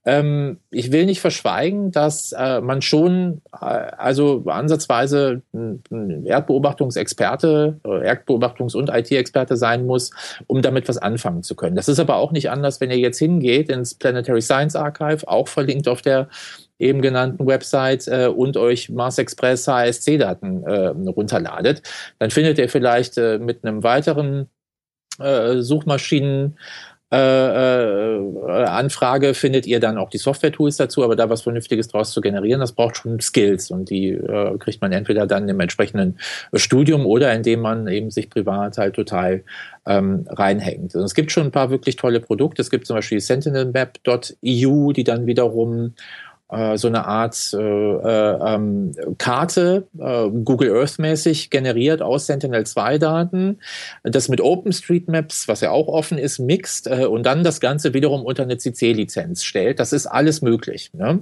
[0.05, 8.13] Ähm, ich will nicht verschweigen, dass äh, man schon, äh, also ansatzweise ein Erdbeobachtungsexperte, äh,
[8.13, 10.11] Erdbeobachtungs- und IT-Experte sein muss,
[10.45, 11.75] um damit was anfangen zu können.
[11.75, 15.47] Das ist aber auch nicht anders, wenn ihr jetzt hingeht ins Planetary Science Archive, auch
[15.47, 16.29] verlinkt auf der
[16.77, 21.81] eben genannten Website äh, und euch Mars Express HSC-Daten äh, runterladet,
[22.19, 24.49] dann findet ihr vielleicht äh, mit einem weiteren
[25.19, 26.57] äh, Suchmaschinen
[27.13, 32.11] äh, äh, Anfrage findet ihr dann auch die Software-Tools dazu, aber da was Vernünftiges draus
[32.11, 36.17] zu generieren, das braucht schon Skills und die äh, kriegt man entweder dann im entsprechenden
[36.53, 39.43] Studium oder indem man eben sich privat halt total
[39.85, 40.95] ähm, reinhängt.
[40.95, 42.63] Also es gibt schon ein paar wirklich tolle Produkte.
[42.63, 45.93] Es gibt zum Beispiel sentinelmap.eu, die dann wiederum
[46.49, 53.59] äh, so eine Art äh, äh, ähm, Karte, äh, Google Earth mäßig generiert aus Sentinel-2-Daten,
[54.03, 58.23] das mit OpenStreetMaps, was ja auch offen ist, mixt äh, und dann das Ganze wiederum
[58.23, 59.79] unter eine CC-Lizenz stellt.
[59.79, 60.91] Das ist alles möglich.
[60.93, 61.19] Ne?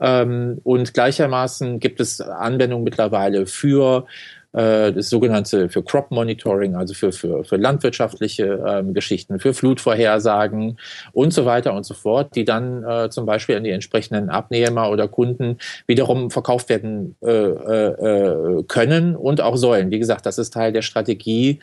[0.00, 4.06] Ähm, und gleichermaßen gibt es Anwendungen mittlerweile für
[4.54, 10.78] das sogenannte für Crop Monitoring, also für, für, für landwirtschaftliche ähm, Geschichten, für Flutvorhersagen
[11.12, 14.90] und so weiter und so fort, die dann äh, zum Beispiel an die entsprechenden Abnehmer
[14.90, 19.90] oder Kunden wiederum verkauft werden äh, äh, können und auch sollen.
[19.90, 21.60] Wie gesagt, das ist Teil der Strategie,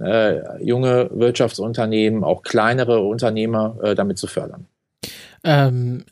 [0.00, 4.66] äh, junge Wirtschaftsunternehmen, auch kleinere Unternehmer äh, damit zu fördern.
[5.44, 6.04] Ähm,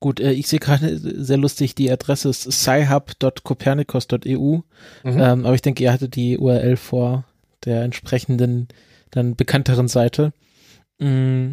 [0.00, 4.62] Gut, äh, ich sehe gerade sehr lustig, die Adresse ist sci-hub.copernicus.eu, mhm.
[5.04, 7.24] ähm, aber ich denke, ihr hattet die URL vor
[7.64, 8.68] der entsprechenden,
[9.10, 10.32] dann bekannteren Seite.
[10.98, 11.52] Mm.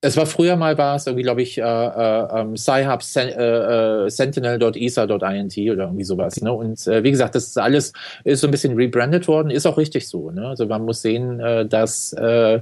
[0.00, 4.04] Es war früher mal, war es irgendwie, glaube ich, äh, äh, ähm, sci-hub sen äh,
[4.04, 6.40] äh, sentinel.isa.int oder irgendwie sowas.
[6.40, 6.52] Ne?
[6.52, 9.76] Und äh, wie gesagt, das ist alles ist so ein bisschen rebrandet worden, ist auch
[9.76, 10.30] richtig so.
[10.30, 10.46] Ne?
[10.46, 12.60] Also man muss sehen, äh, dass äh,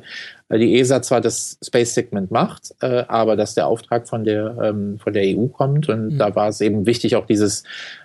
[0.51, 4.99] die ESA zwar das Space Segment macht, äh, aber dass der Auftrag von der, ähm,
[4.99, 5.91] von der EU kommt.
[5.91, 6.19] Und mhm.
[6.19, 7.65] da war es eben wichtig, auch dieses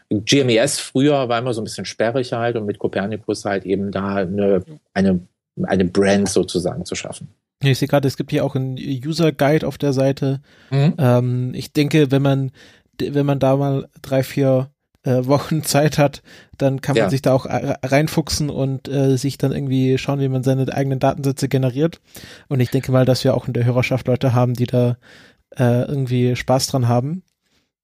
[0.10, 4.16] GMES früher war immer so ein bisschen sperrig halt und mit Copernicus halt eben da
[4.16, 4.62] eine,
[4.94, 5.22] eine,
[5.64, 7.30] eine Brand sozusagen zu schaffen.
[7.62, 10.42] Ich sehe gerade, es gibt hier auch einen User Guide auf der Seite.
[10.72, 10.96] Mhm.
[10.98, 12.52] Ähm, ich denke, wenn man,
[13.00, 14.72] wenn man da mal drei, vier
[15.04, 16.22] äh, Wochen Zeit hat,
[16.58, 17.10] dann kann man ja.
[17.10, 21.00] sich da auch äh, reinfuchsen und äh, sich dann irgendwie schauen, wie man seine eigenen
[21.00, 22.02] Datensätze generiert.
[22.48, 24.98] Und ich denke mal, dass wir auch in der Hörerschaft Leute haben, die da
[25.58, 27.24] äh, irgendwie Spaß dran haben.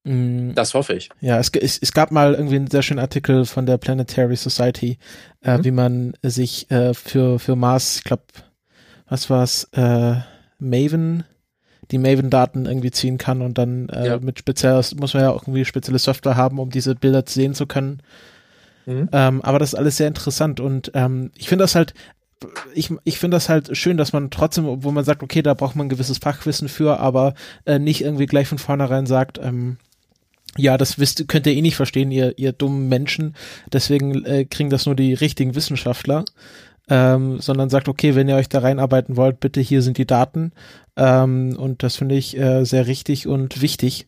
[0.03, 0.53] Mm.
[0.53, 1.09] Das hoffe ich.
[1.19, 4.97] Ja, es, es, es, gab mal irgendwie einen sehr schönen Artikel von der Planetary Society,
[5.41, 5.65] äh, mhm.
[5.65, 8.23] wie man sich äh, für, für Mars, ich glaube,
[9.07, 10.15] was war's, äh,
[10.59, 11.23] Maven,
[11.91, 14.19] die Maven-Daten irgendwie ziehen kann und dann äh, ja.
[14.19, 17.65] mit spezieller, muss man ja auch irgendwie spezielle Software haben, um diese Bilder sehen zu
[17.65, 18.01] können.
[18.85, 19.09] Mhm.
[19.11, 21.93] Ähm, aber das ist alles sehr interessant und ähm, ich finde das halt,
[22.73, 25.75] ich, ich finde das halt schön, dass man trotzdem, wo man sagt, okay, da braucht
[25.75, 27.33] man ein gewisses Fachwissen für, aber
[27.65, 29.77] äh, nicht irgendwie gleich von vornherein sagt, ähm,
[30.55, 33.35] ja, das wisst, könnt ihr eh nicht verstehen, ihr, ihr dummen Menschen.
[33.71, 36.25] Deswegen äh, kriegen das nur die richtigen Wissenschaftler
[36.89, 40.51] ähm, sondern sagt, okay, wenn ihr euch da reinarbeiten wollt, bitte hier sind die Daten.
[40.95, 44.07] Ähm, und das finde ich äh, sehr richtig und wichtig.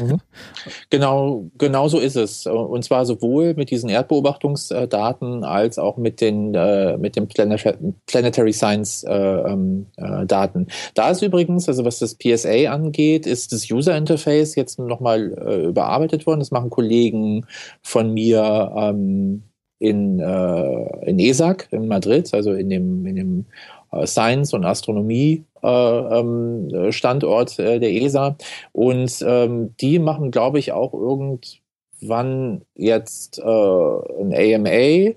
[0.00, 0.20] Mhm.
[0.90, 2.46] Genau, genau so ist es.
[2.46, 9.04] Und zwar sowohl mit diesen Erdbeobachtungsdaten als auch mit den äh, mit dem Planetary Science
[9.04, 10.66] äh, ähm, äh, Daten.
[10.94, 15.66] Da ist übrigens, also was das PSA angeht, ist das User Interface jetzt nochmal äh,
[15.66, 16.40] überarbeitet worden.
[16.40, 17.46] Das machen Kollegen
[17.82, 19.42] von mir ähm,
[19.78, 23.44] in, äh, in ESAC in Madrid, also in dem, in dem
[23.92, 28.36] äh, Science- und Astronomie-Standort äh, ähm, äh, der ESA.
[28.72, 35.14] Und ähm, die machen, glaube ich, auch irgendwann jetzt äh, ein AMA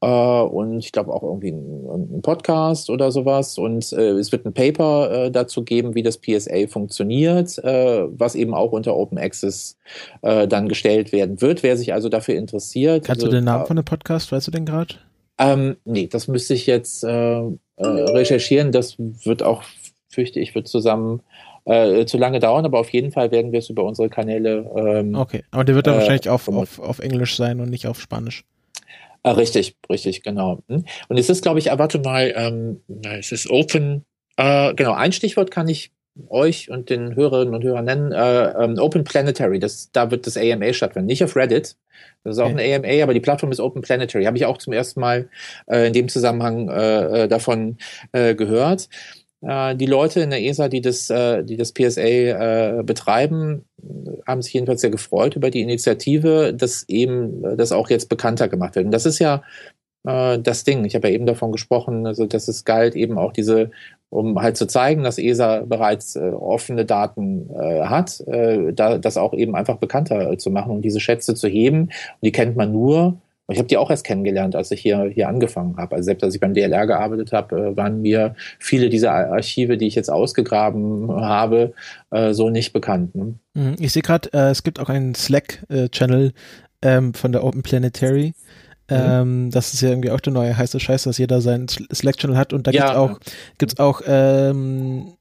[0.00, 3.58] äh, und ich glaube auch irgendwie ein, Podcast oder sowas.
[3.58, 8.34] Und äh, es wird ein Paper äh, dazu geben, wie das PSA funktioniert, äh, was
[8.34, 9.76] eben auch unter Open Access
[10.22, 11.62] äh, dann gestellt werden wird.
[11.62, 13.04] Wer sich also dafür interessiert.
[13.04, 14.94] Kannst also, du den Namen von dem Podcast, weißt du den gerade?
[15.38, 17.42] Ähm, nee, das müsste ich jetzt äh,
[17.76, 18.72] recherchieren.
[18.72, 19.62] Das wird auch,
[20.08, 21.22] fürchte ich, wird zusammen
[21.64, 24.70] äh, zu lange dauern, aber auf jeden Fall werden wir es über unsere Kanäle.
[24.76, 28.00] Ähm, okay, aber der wird dann wahrscheinlich auf, auf, auf Englisch sein und nicht auf
[28.00, 28.44] Spanisch.
[29.22, 30.62] Ah, richtig, richtig, genau.
[30.68, 30.84] Hm?
[31.08, 34.04] Und es ist, glaube ich, ah, warte mal, ähm, es ist Open,
[34.36, 35.92] äh, genau, ein Stichwort kann ich
[36.28, 40.36] euch und den Hörerinnen und Hörern nennen, äh, ähm, Open Planetary, das, da wird das
[40.36, 41.76] AMA stattfinden, nicht auf Reddit,
[42.24, 42.74] das ist auch okay.
[42.74, 45.28] ein AMA, aber die Plattform ist Open Planetary, habe ich auch zum ersten Mal
[45.66, 47.78] äh, in dem Zusammenhang äh, äh davon
[48.12, 48.88] äh, gehört.
[49.42, 53.64] Äh, die Leute in der ESA, die das, äh, die das PSA äh, betreiben,
[54.26, 58.74] haben sich jedenfalls sehr gefreut über die Initiative, dass eben das auch jetzt bekannter gemacht
[58.76, 58.86] wird.
[58.86, 59.42] Und das ist ja
[60.04, 60.84] das Ding.
[60.86, 63.72] Ich habe ja eben davon gesprochen, also dass es galt, eben auch diese,
[64.08, 69.76] um halt zu zeigen, dass ESA bereits offene Daten hat, da, das auch eben einfach
[69.76, 71.80] bekannter zu machen und diese Schätze zu heben.
[71.80, 75.04] Und die kennt man nur, und ich habe die auch erst kennengelernt, als ich hier,
[75.04, 75.96] hier angefangen habe.
[75.96, 79.86] Also selbst als ich beim DLR gearbeitet habe, äh, waren mir viele dieser Archive, die
[79.86, 81.72] ich jetzt ausgegraben habe,
[82.10, 83.14] äh, so nicht bekannt.
[83.14, 83.34] Ne?
[83.54, 83.76] Mhm.
[83.78, 86.32] Ich sehe gerade, äh, es gibt auch einen Slack-Channel
[86.82, 88.34] ähm, von der Open Planetary.
[88.90, 88.96] Mhm.
[88.96, 92.52] Ähm, das ist ja irgendwie auch der neue heiße Scheiß, dass jeder seinen Slack-Channel hat
[92.52, 93.18] und da ja, gibt's auch, ja.
[93.56, 95.14] gibt's auch ähm,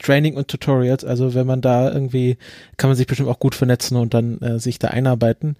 [0.00, 1.04] Training und Tutorials.
[1.04, 2.38] Also wenn man da irgendwie,
[2.76, 5.56] kann man sich bestimmt auch gut vernetzen und dann äh, sich da einarbeiten.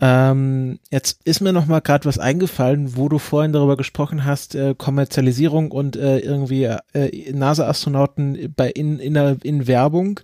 [0.00, 4.54] Ähm, jetzt ist mir noch mal gerade was eingefallen, wo du vorhin darüber gesprochen hast,
[4.54, 10.20] äh, Kommerzialisierung und äh, irgendwie äh, NASA-Astronauten bei in, in, in Werbung.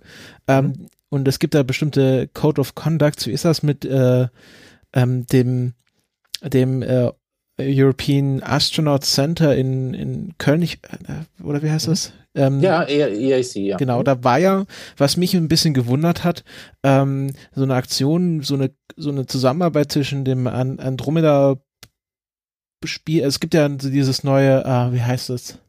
[0.47, 0.87] Ähm, mhm.
[1.09, 3.27] Und es gibt da bestimmte Code of Conduct.
[3.27, 4.27] Wie ist das mit äh,
[4.93, 5.73] ähm, dem
[6.43, 7.11] dem äh,
[7.67, 12.13] European Astronaut Center in, in Köln, ich, äh, oder wie heißt das?
[12.33, 13.77] Ähm, ja, EIC, ja.
[13.77, 14.65] Genau, da war ja,
[14.97, 16.43] was mich ein bisschen gewundert hat,
[16.83, 21.57] ähm, so eine Aktion, so eine, so eine Zusammenarbeit zwischen dem Andromeda
[22.83, 25.59] Spiel, es gibt ja dieses neue, äh, wie heißt das?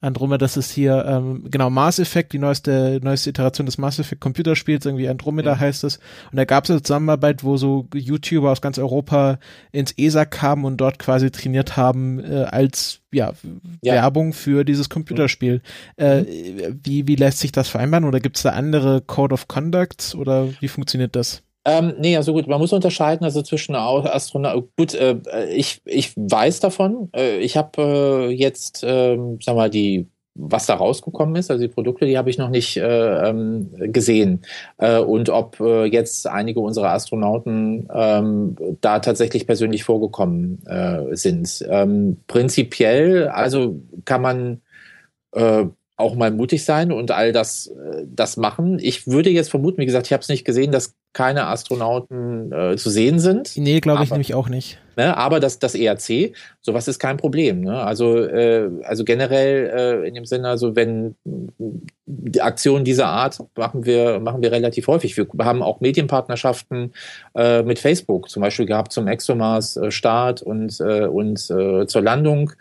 [0.00, 4.20] Andromeda, das ist hier, ähm, genau, Mass Effect, die neueste, neueste Iteration des Mass Effect
[4.20, 5.58] Computerspiels, irgendwie Andromeda ja.
[5.58, 5.98] heißt es.
[6.30, 9.38] Und da gab es eine Zusammenarbeit, wo so YouTuber aus ganz Europa
[9.72, 13.32] ins ESA kamen und dort quasi trainiert haben, äh, als ja,
[13.82, 15.62] ja, Werbung für dieses Computerspiel.
[15.96, 16.04] Mhm.
[16.04, 16.24] Äh,
[16.82, 18.04] wie, wie lässt sich das vereinbaren?
[18.04, 21.42] Oder gibt es da andere Code of Conduct oder wie funktioniert das?
[21.66, 24.68] Ähm, nee, also gut, man muss unterscheiden, also zwischen Astronaut.
[24.76, 25.16] Gut, äh,
[25.50, 27.10] ich, ich weiß davon.
[27.14, 30.08] Äh, ich habe äh, jetzt, äh, sag mal, die
[30.38, 34.42] was da rausgekommen ist, also die Produkte, die habe ich noch nicht äh, ähm, gesehen.
[34.78, 41.64] Äh, und ob äh, jetzt einige unserer Astronauten ähm, da tatsächlich persönlich vorgekommen äh, sind.
[41.68, 44.60] Ähm, prinzipiell, also kann man
[45.32, 45.64] äh,
[45.96, 48.78] auch mal mutig sein und all das, äh, das machen.
[48.80, 52.76] Ich würde jetzt vermuten, wie gesagt, ich habe es nicht gesehen, dass keine Astronauten äh,
[52.76, 53.56] zu sehen sind.
[53.56, 54.78] Nee, glaube ich nämlich auch nicht.
[54.96, 57.60] Ne, aber das, das ERC, sowas ist kein Problem.
[57.60, 57.78] Ne?
[57.78, 61.16] Also, äh, also generell äh, in dem Sinne, also wenn
[62.06, 65.18] die Aktionen dieser Art machen wir, machen wir relativ häufig.
[65.18, 66.94] Wir haben auch Medienpartnerschaften
[67.36, 72.52] äh, mit Facebook zum Beispiel gehabt zum ExoMars-Start und, äh, und äh, zur Landung.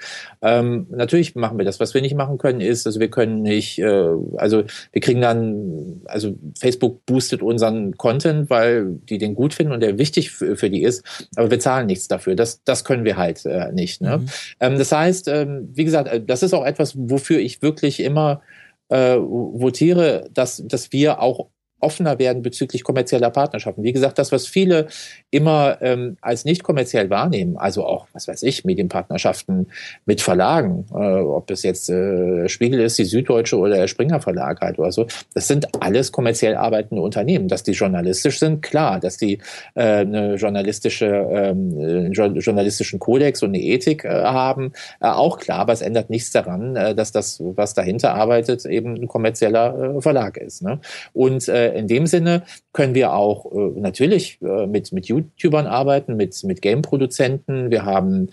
[0.41, 1.79] Ähm, natürlich machen wir das.
[1.79, 6.01] Was wir nicht machen können, ist, also wir können nicht, äh, also wir kriegen dann,
[6.05, 10.69] also Facebook boostet unseren Content, weil die den gut finden und der wichtig für, für
[10.69, 12.35] die ist, aber wir zahlen nichts dafür dafür.
[12.35, 14.01] Das, das können wir halt äh, nicht.
[14.01, 14.17] Ne?
[14.17, 14.29] Mhm.
[14.59, 18.41] Ähm, das heißt, ähm, wie gesagt, äh, das ist auch etwas, wofür ich wirklich immer
[18.89, 21.47] äh, votiere, dass, dass wir auch
[21.79, 23.83] offener werden bezüglich kommerzieller Partnerschaften.
[23.83, 24.87] Wie gesagt, das, was viele
[25.35, 29.67] immer ähm, als nicht kommerziell wahrnehmen, also auch, was weiß ich, Medienpartnerschaften
[30.05, 34.61] mit Verlagen, äh, ob es jetzt äh, Spiegel ist, die Süddeutsche oder der Springer Verlag
[34.61, 37.49] halt oder so, das sind alles kommerziell arbeitende Unternehmen.
[37.49, 39.39] Dass die journalistisch sind, klar, dass die
[39.73, 44.71] äh, eine journalistische, ähm, journalistischen Kodex und eine Ethik äh, haben,
[45.01, 48.95] äh, auch klar, aber es ändert nichts daran, äh, dass das, was dahinter arbeitet, eben
[48.95, 50.61] ein kommerzieller äh, Verlag ist.
[50.61, 50.79] Ne?
[51.11, 55.05] Und äh, in dem Sinne können wir auch äh, natürlich äh, mit, mit
[55.37, 57.71] YouTubern arbeiten, mit, mit Game-Produzenten.
[57.71, 58.29] Wir haben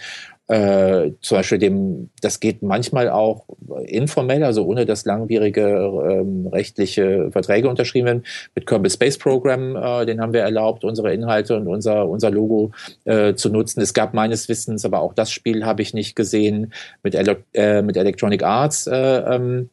[0.49, 3.47] äh, zum Beispiel dem, das geht manchmal auch
[3.87, 8.25] informell, also ohne dass langwierige ähm, rechtliche Verträge unterschrieben werden.
[8.55, 12.73] Mit Kerbal Space Program, äh, den haben wir erlaubt, unsere Inhalte und unser, unser Logo
[13.05, 13.81] äh, zu nutzen.
[13.81, 16.73] Es gab meines Wissens, aber auch das Spiel habe ich nicht gesehen,
[17.03, 19.71] mit, Ele äh, mit Electronic Arts äh, ähm,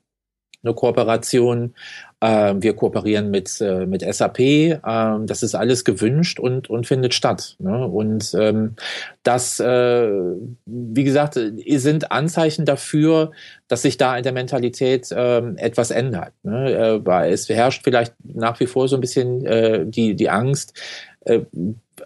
[0.63, 1.73] eine Kooperation.
[2.21, 4.39] Äh, wir kooperieren mit, äh, mit SAP.
[4.39, 7.55] Äh, das ist alles gewünscht und, und findet statt.
[7.59, 7.87] Ne?
[7.87, 8.75] Und ähm,
[9.23, 10.09] das, äh,
[10.65, 13.31] wie gesagt, sind Anzeichen dafür,
[13.67, 16.33] dass sich da in der Mentalität äh, etwas ändert.
[16.43, 17.01] Ne?
[17.05, 20.77] Äh, es herrscht vielleicht nach wie vor so ein bisschen äh, die, die Angst,
[21.21, 21.41] äh,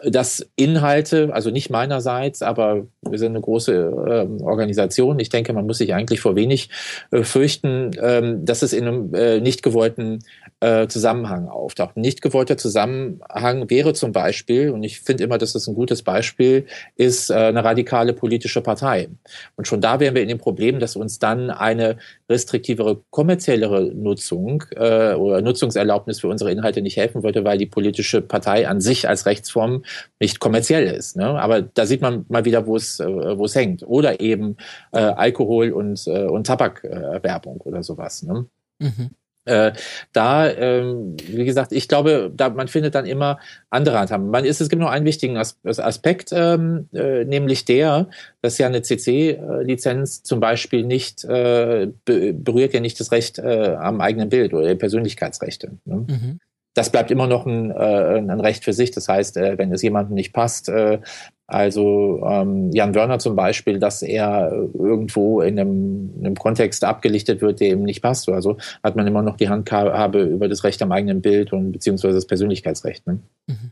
[0.05, 5.19] dass Inhalte, also nicht meinerseits, aber wir sind eine große äh, Organisation.
[5.19, 6.69] Ich denke, man muss sich eigentlich vor wenig
[7.11, 10.19] äh, fürchten, ähm, dass es in einem äh, nicht gewollten
[10.59, 11.97] äh, Zusammenhang auftaucht.
[11.97, 16.03] Ein nicht gewollter Zusammenhang wäre zum Beispiel, und ich finde immer, dass das ein gutes
[16.03, 16.65] Beispiel
[16.95, 19.09] ist, äh, eine radikale politische Partei.
[19.55, 21.97] Und schon da wären wir in dem Problem, dass uns dann eine
[22.29, 28.21] restriktivere, kommerziellere Nutzung äh, oder Nutzungserlaubnis für unsere Inhalte nicht helfen würde, weil die politische
[28.21, 29.83] Partei an sich als Rechtsform
[30.19, 31.15] nicht kommerziell ist.
[31.15, 31.25] Ne?
[31.25, 33.83] Aber da sieht man mal wieder, wo es, äh, hängt.
[33.85, 34.57] Oder eben
[34.91, 38.23] äh, Alkohol und, äh, und Tabakwerbung äh, oder sowas.
[38.23, 38.45] Ne?
[38.79, 39.11] Mhm.
[39.45, 39.73] Äh,
[40.13, 43.39] da, ähm, wie gesagt, ich glaube, da man findet dann immer
[43.69, 44.29] andere Handhaben.
[44.29, 48.09] Man ist, es gibt noch einen wichtigen As Aspekt, ähm, äh, nämlich der,
[48.41, 54.01] dass ja eine CC-Lizenz zum Beispiel nicht äh, berührt ja nicht das Recht äh, am
[54.01, 55.71] eigenen Bild oder Persönlichkeitsrechte.
[55.85, 56.05] Ne?
[56.07, 56.39] Mhm
[56.73, 58.91] das bleibt immer noch ein, äh, ein Recht für sich.
[58.91, 60.99] Das heißt, äh, wenn es jemandem nicht passt, äh,
[61.45, 67.41] also ähm, Jan Wörner zum Beispiel, dass er irgendwo in einem, in einem Kontext abgelichtet
[67.41, 70.63] wird, der ihm nicht passt oder so, hat man immer noch die Handhabe über das
[70.63, 73.05] Recht am eigenen Bild und beziehungsweise das Persönlichkeitsrecht.
[73.05, 73.19] Ne?
[73.47, 73.71] Mhm.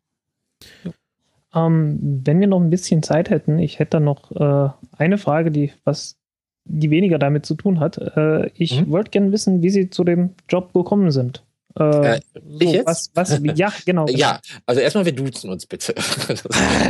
[1.54, 5.52] Ähm, wenn wir noch ein bisschen Zeit hätten, ich hätte da noch äh, eine Frage,
[5.52, 6.18] die was
[6.66, 7.98] die weniger damit zu tun hat.
[7.98, 8.92] Äh, ich mhm.
[8.92, 11.44] wollte gerne wissen, wie Sie zu dem Job gekommen sind.
[11.80, 12.20] Äh, äh,
[12.60, 12.88] ich so, jetzt?
[12.88, 14.06] Was, was, ja, genau.
[14.10, 15.94] ja, also erstmal, wir duzen uns bitte.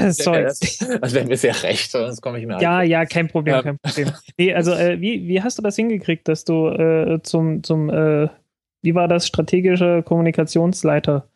[0.01, 0.43] Das, Sorry.
[0.43, 3.61] Das, wäre mir sehr recht, sonst komme ich mir Ja, ja, kein Problem, ja.
[3.61, 4.11] kein Problem.
[4.37, 8.27] Nee, also äh, wie, wie hast du das hingekriegt, dass du äh, zum, zum äh,
[8.81, 11.27] wie war das, strategische Kommunikationsleiter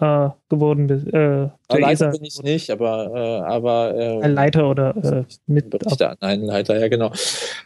[0.00, 1.06] äh, geworden bist?
[1.12, 5.74] Äh, Leiter bin ich nicht, aber, aber ein Leiter oder äh, mit.
[6.20, 7.12] Nein, Leiter, ja genau.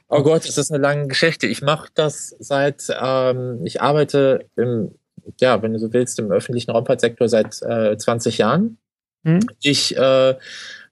[0.09, 1.47] Oh Gott, das ist eine lange Geschichte.
[1.47, 4.93] Ich mache das seit, ähm, ich arbeite im
[5.41, 8.79] ja, wenn du so willst, im öffentlichen Raumfahrtsektor seit äh, 20 Jahren.
[9.23, 9.41] Mhm.
[9.61, 10.35] Ich äh,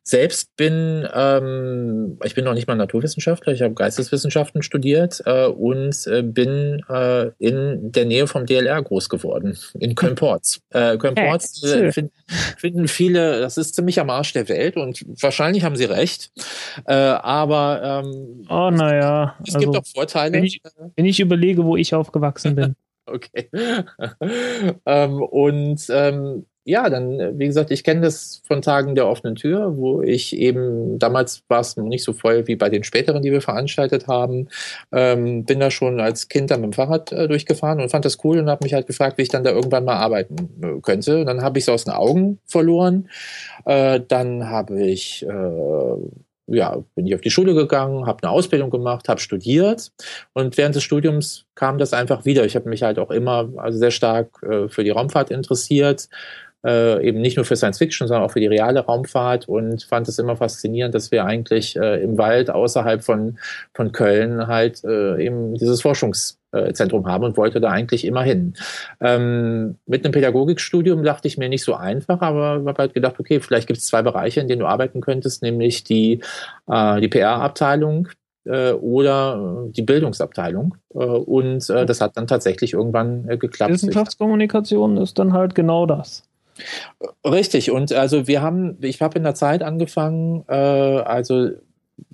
[0.03, 6.07] selbst bin, ähm, ich bin noch nicht mal Naturwissenschaftler, ich habe Geisteswissenschaften studiert äh, und
[6.07, 10.61] äh, bin äh, in der Nähe vom DLR groß geworden, in Köln-Porz.
[10.73, 12.13] Äh, Köln-Porz äh, find,
[12.57, 16.31] finden viele, das ist ziemlich am Arsch der Welt und wahrscheinlich haben sie recht.
[16.87, 19.35] Äh, aber ähm, oh, naja.
[19.43, 20.35] es, es gibt also, auch Vorteile.
[20.35, 20.63] Wenn ich,
[20.95, 22.77] wenn ich überlege, wo ich aufgewachsen bin.
[23.11, 23.51] Okay.
[24.87, 29.77] ähm, und ähm, ja, dann, wie gesagt, ich kenne das von Tagen der offenen Tür,
[29.77, 33.41] wo ich eben, damals war es nicht so voll wie bei den späteren, die wir
[33.41, 34.49] veranstaltet haben,
[34.93, 38.19] ähm, bin da schon als Kind dann mit dem Fahrrad äh, durchgefahren und fand das
[38.25, 41.21] cool und habe mich halt gefragt, wie ich dann da irgendwann mal arbeiten äh, könnte.
[41.21, 43.09] Und dann habe ich es aus den Augen verloren.
[43.65, 45.97] Äh, dann habe ich äh,
[46.51, 49.93] ja, bin ich auf die Schule gegangen, habe eine Ausbildung gemacht, habe studiert
[50.33, 52.45] und während des Studiums kam das einfach wieder.
[52.45, 56.09] Ich habe mich halt auch immer also sehr stark äh, für die Raumfahrt interessiert,
[56.65, 60.09] äh, eben nicht nur für Science Fiction, sondern auch für die reale Raumfahrt und fand
[60.09, 63.39] es immer faszinierend, dass wir eigentlich äh, im Wald außerhalb von,
[63.75, 65.83] von Köln halt äh, eben dieses
[66.51, 68.55] Forschungszentrum haben und wollte da eigentlich immer hin.
[69.01, 73.41] Ähm, mit einem Pädagogikstudium dachte ich mir nicht so einfach, aber habe halt gedacht, okay,
[73.41, 76.21] vielleicht gibt es zwei Bereiche, in denen du arbeiten könntest, nämlich die,
[76.69, 78.09] äh, die PR-Abteilung
[78.45, 80.77] äh, oder die Bildungsabteilung.
[80.95, 83.73] Äh, und äh, das hat dann tatsächlich irgendwann äh, geklappt.
[83.73, 86.25] Wissenschaftskommunikation ist dann halt genau das.
[87.25, 91.51] Richtig, und also wir haben, ich habe in der Zeit angefangen, äh, also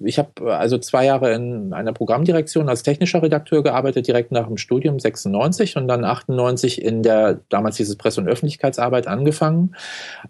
[0.01, 4.57] ich habe also zwei Jahre in einer Programmdirektion als technischer Redakteur gearbeitet, direkt nach dem
[4.57, 9.75] Studium 96 und dann 98 in der damals dieses Presse- und Öffentlichkeitsarbeit angefangen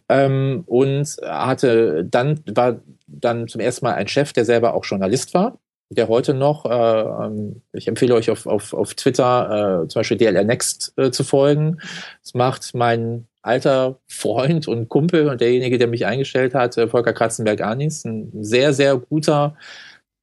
[0.08, 2.76] ähm, und hatte dann war
[3.06, 7.00] dann zum ersten Mal ein Chef, der selber auch Journalist war der heute noch, äh,
[7.00, 11.22] ähm, ich empfehle euch auf, auf, auf Twitter äh, zum Beispiel DLR Next äh, zu
[11.22, 11.78] folgen.
[12.22, 17.12] Das macht mein alter Freund und Kumpel und derjenige, der mich eingestellt hat, äh, Volker
[17.12, 19.56] Kratzenberg-Anis, ein sehr, sehr guter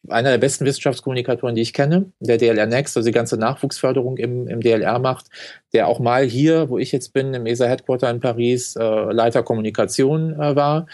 [0.10, 4.48] einer der besten Wissenschaftskommunikatoren, die ich kenne, der DLR Next, also die ganze Nachwuchsförderung im,
[4.48, 5.28] im DLR macht,
[5.74, 9.42] der auch mal hier, wo ich jetzt bin, im ESA Headquarter in Paris, äh, Leiter
[9.42, 10.86] Kommunikation äh, war.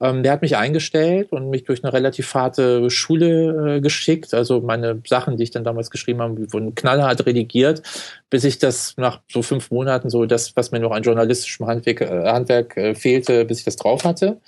[0.00, 4.34] Ähm, der hat mich eingestellt und mich durch eine relativ harte Schule äh, geschickt.
[4.34, 7.82] Also meine Sachen, die ich dann damals geschrieben habe, wurden knallhart redigiert,
[8.28, 12.00] bis ich das nach so fünf Monaten so das, was mir noch an journalistischem Handwerk,
[12.00, 14.40] äh, Handwerk äh, fehlte, bis ich das drauf hatte.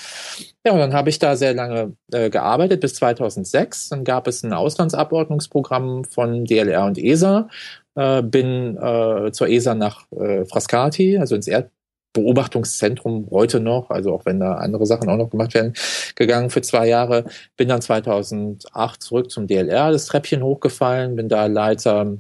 [0.65, 3.91] Ja, und dann habe ich da sehr lange äh, gearbeitet, bis 2006.
[3.91, 7.49] Dann gab es ein Auslandsabordnungsprogramm von DLR und ESA.
[7.97, 14.27] Äh, bin äh, zur ESA nach äh, Frascati, also ins Erdbeobachtungszentrum heute noch, also auch
[14.27, 15.73] wenn da andere Sachen auch noch gemacht werden,
[16.15, 17.25] gegangen für zwei Jahre.
[17.57, 22.19] Bin dann 2008 zurück zum DLR, das Treppchen hochgefallen, bin da Leiter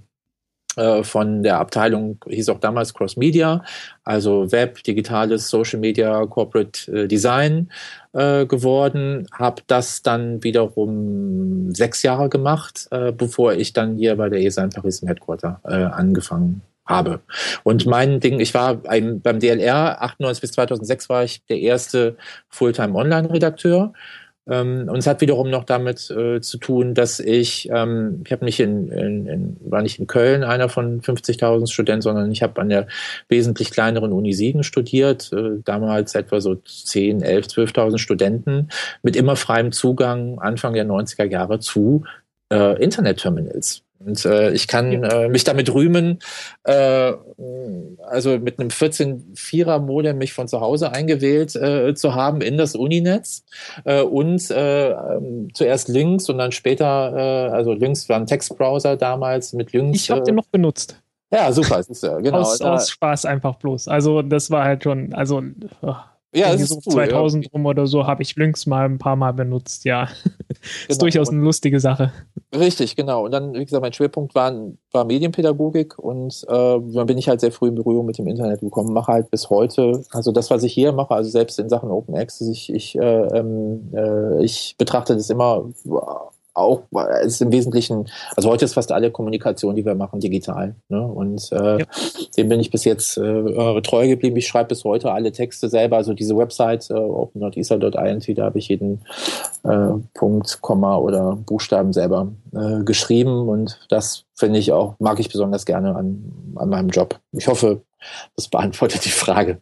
[1.03, 3.65] von der Abteilung, hieß auch damals Cross Media,
[4.05, 7.71] also Web, digitales, Social Media, Corporate äh, Design
[8.13, 14.29] äh, geworden, habe das dann wiederum sechs Jahre gemacht, äh, bevor ich dann hier bei
[14.29, 17.21] der ESA in Paris im Headquarter äh, angefangen habe.
[17.65, 22.17] Und mein Ding, ich war beim DLR 98 bis 2006 war ich der erste
[22.49, 23.93] Fulltime Online-Redakteur
[24.49, 28.45] ähm, und es hat wiederum noch damit äh, zu tun, dass ich, ähm, ich habe
[28.45, 32.61] nicht in, in, in, war nicht in Köln einer von 50.000 Studenten, sondern ich habe
[32.61, 32.87] an der
[33.29, 38.69] wesentlich kleineren Uni Siegen studiert, äh, damals etwa so 10, 11, 12.000 Studenten
[39.03, 42.05] mit immer freiem Zugang Anfang der 90er Jahre zu
[42.53, 43.86] äh, Internetterminals.
[43.99, 46.19] Und äh, ich kann äh, mich damit rühmen,
[46.65, 47.13] äh,
[48.07, 52.75] also mit einem 14-4er Modem mich von zu Hause eingewählt äh, zu haben in das
[52.75, 53.45] Uninetz
[53.85, 54.95] äh, und äh,
[55.55, 60.01] zuerst Links und dann später, also Links war ein Textbrowser damals mit Links.
[60.01, 61.01] Ich habe den noch benutzt.
[61.31, 62.39] Ja, super, ist, genau.
[62.39, 63.89] Aus, aus Spaß einfach bloß.
[63.89, 65.43] Also das war halt schon, also
[65.83, 65.95] oh,
[66.37, 67.51] ja, es so cool, 2000 ja.
[67.53, 70.09] rum oder so habe ich Links mal ein paar Mal benutzt, ja.
[70.67, 70.93] Genau.
[70.93, 72.13] ist durchaus eine lustige Sache.
[72.53, 73.25] Richtig, genau.
[73.25, 74.53] Und dann, wie gesagt, mein Schwerpunkt war,
[74.91, 78.61] war Medienpädagogik und äh, dann bin ich halt sehr früh in Berührung mit dem Internet
[78.61, 81.91] gekommen, mache halt bis heute, also das, was ich hier mache, also selbst in Sachen
[81.91, 85.67] Open Access, ich, ich, äh, ähm, äh, ich betrachte das immer
[86.57, 86.85] auch
[87.21, 90.75] es ist im Wesentlichen, also heute ist fast alle Kommunikation, die wir machen, digital.
[90.89, 91.01] Ne?
[91.01, 91.87] Und äh, ja.
[92.37, 94.37] dem bin ich bis jetzt äh, treu geblieben.
[94.37, 98.69] Ich schreibe bis heute alle Texte selber, also diese Website äh, open.isa.int, da habe ich
[98.69, 99.03] jeden
[99.65, 105.29] äh, Punkt, Komma oder Buchstaben selber äh, geschrieben und das finde ich auch, mag ich
[105.29, 107.19] besonders gerne an, an meinem Job.
[107.33, 107.83] Ich hoffe,
[108.37, 109.61] das beantwortet die Frage.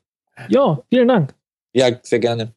[0.49, 1.35] Ja, vielen Dank.
[1.73, 2.53] Ja, sehr gerne.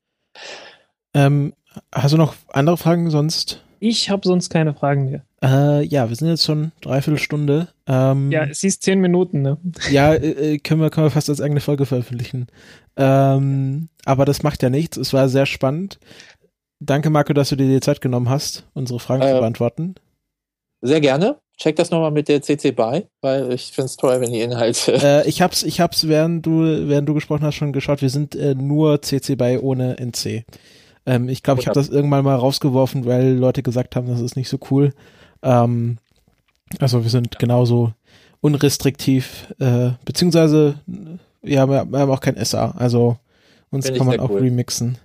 [1.14, 1.54] Ähm,
[1.94, 3.64] hast du noch andere Fragen sonst?
[3.80, 5.24] Ich habe sonst keine Fragen mehr.
[5.44, 7.70] Äh, ja, wir sind jetzt schon dreiviertel Stunde.
[7.86, 9.58] Ähm, ja, es ist zehn Minuten, ne?
[9.92, 12.48] Ja, äh, äh, können, wir, können wir fast als eigene Folge veröffentlichen.
[12.96, 14.98] Ähm, aber das macht ja nichts.
[14.98, 16.00] Es war sehr spannend.
[16.80, 19.96] Danke, Marco, dass du dir die Zeit genommen hast, unsere Fragen äh, zu beantworten.
[20.82, 21.40] Sehr gerne.
[21.58, 24.94] Check das nochmal mit der CC bei, weil ich finde es toll, wenn die Inhalte.
[25.04, 28.02] Äh, ich hab's, ich hab's, während du, während du gesprochen hast, schon geschaut.
[28.02, 30.46] Wir sind äh, nur CC bei ohne NC.
[31.08, 34.36] Ähm, ich glaube, ich habe das irgendwann mal rausgeworfen, weil Leute gesagt haben, das ist
[34.36, 34.94] nicht so cool.
[35.42, 35.98] Ähm,
[36.80, 37.94] also wir sind genauso
[38.42, 40.76] unrestriktiv, äh, beziehungsweise
[41.42, 43.18] ja, wir haben auch kein SA, also
[43.72, 44.40] uns kann man auch cool.
[44.40, 44.98] remixen.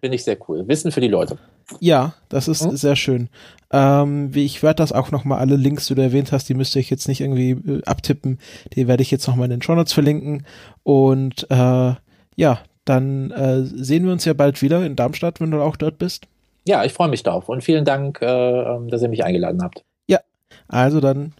[0.00, 0.68] Finde ich sehr cool.
[0.68, 1.38] Wissen für die Leute.
[1.80, 2.76] Ja, das ist mhm.
[2.76, 3.28] sehr schön.
[3.72, 6.78] Ähm, wie ich werde das auch nochmal alle Links, die du erwähnt hast, die müsste
[6.78, 8.38] ich jetzt nicht irgendwie äh, abtippen.
[8.74, 10.46] Die werde ich jetzt nochmal in den Show Notes verlinken.
[10.84, 11.94] Und äh,
[12.36, 15.98] ja, dann äh, sehen wir uns ja bald wieder in Darmstadt, wenn du auch dort
[15.98, 16.26] bist.
[16.66, 19.84] Ja, ich freue mich darauf und vielen Dank, äh, ähm, dass ihr mich eingeladen habt.
[20.08, 20.20] Ja,
[20.68, 21.32] also dann.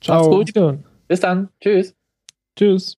[0.00, 0.30] Ciao.
[0.30, 0.78] Macht's gut.
[1.08, 1.48] Bis dann.
[1.60, 1.94] Tschüss.
[2.56, 2.88] Tschüss.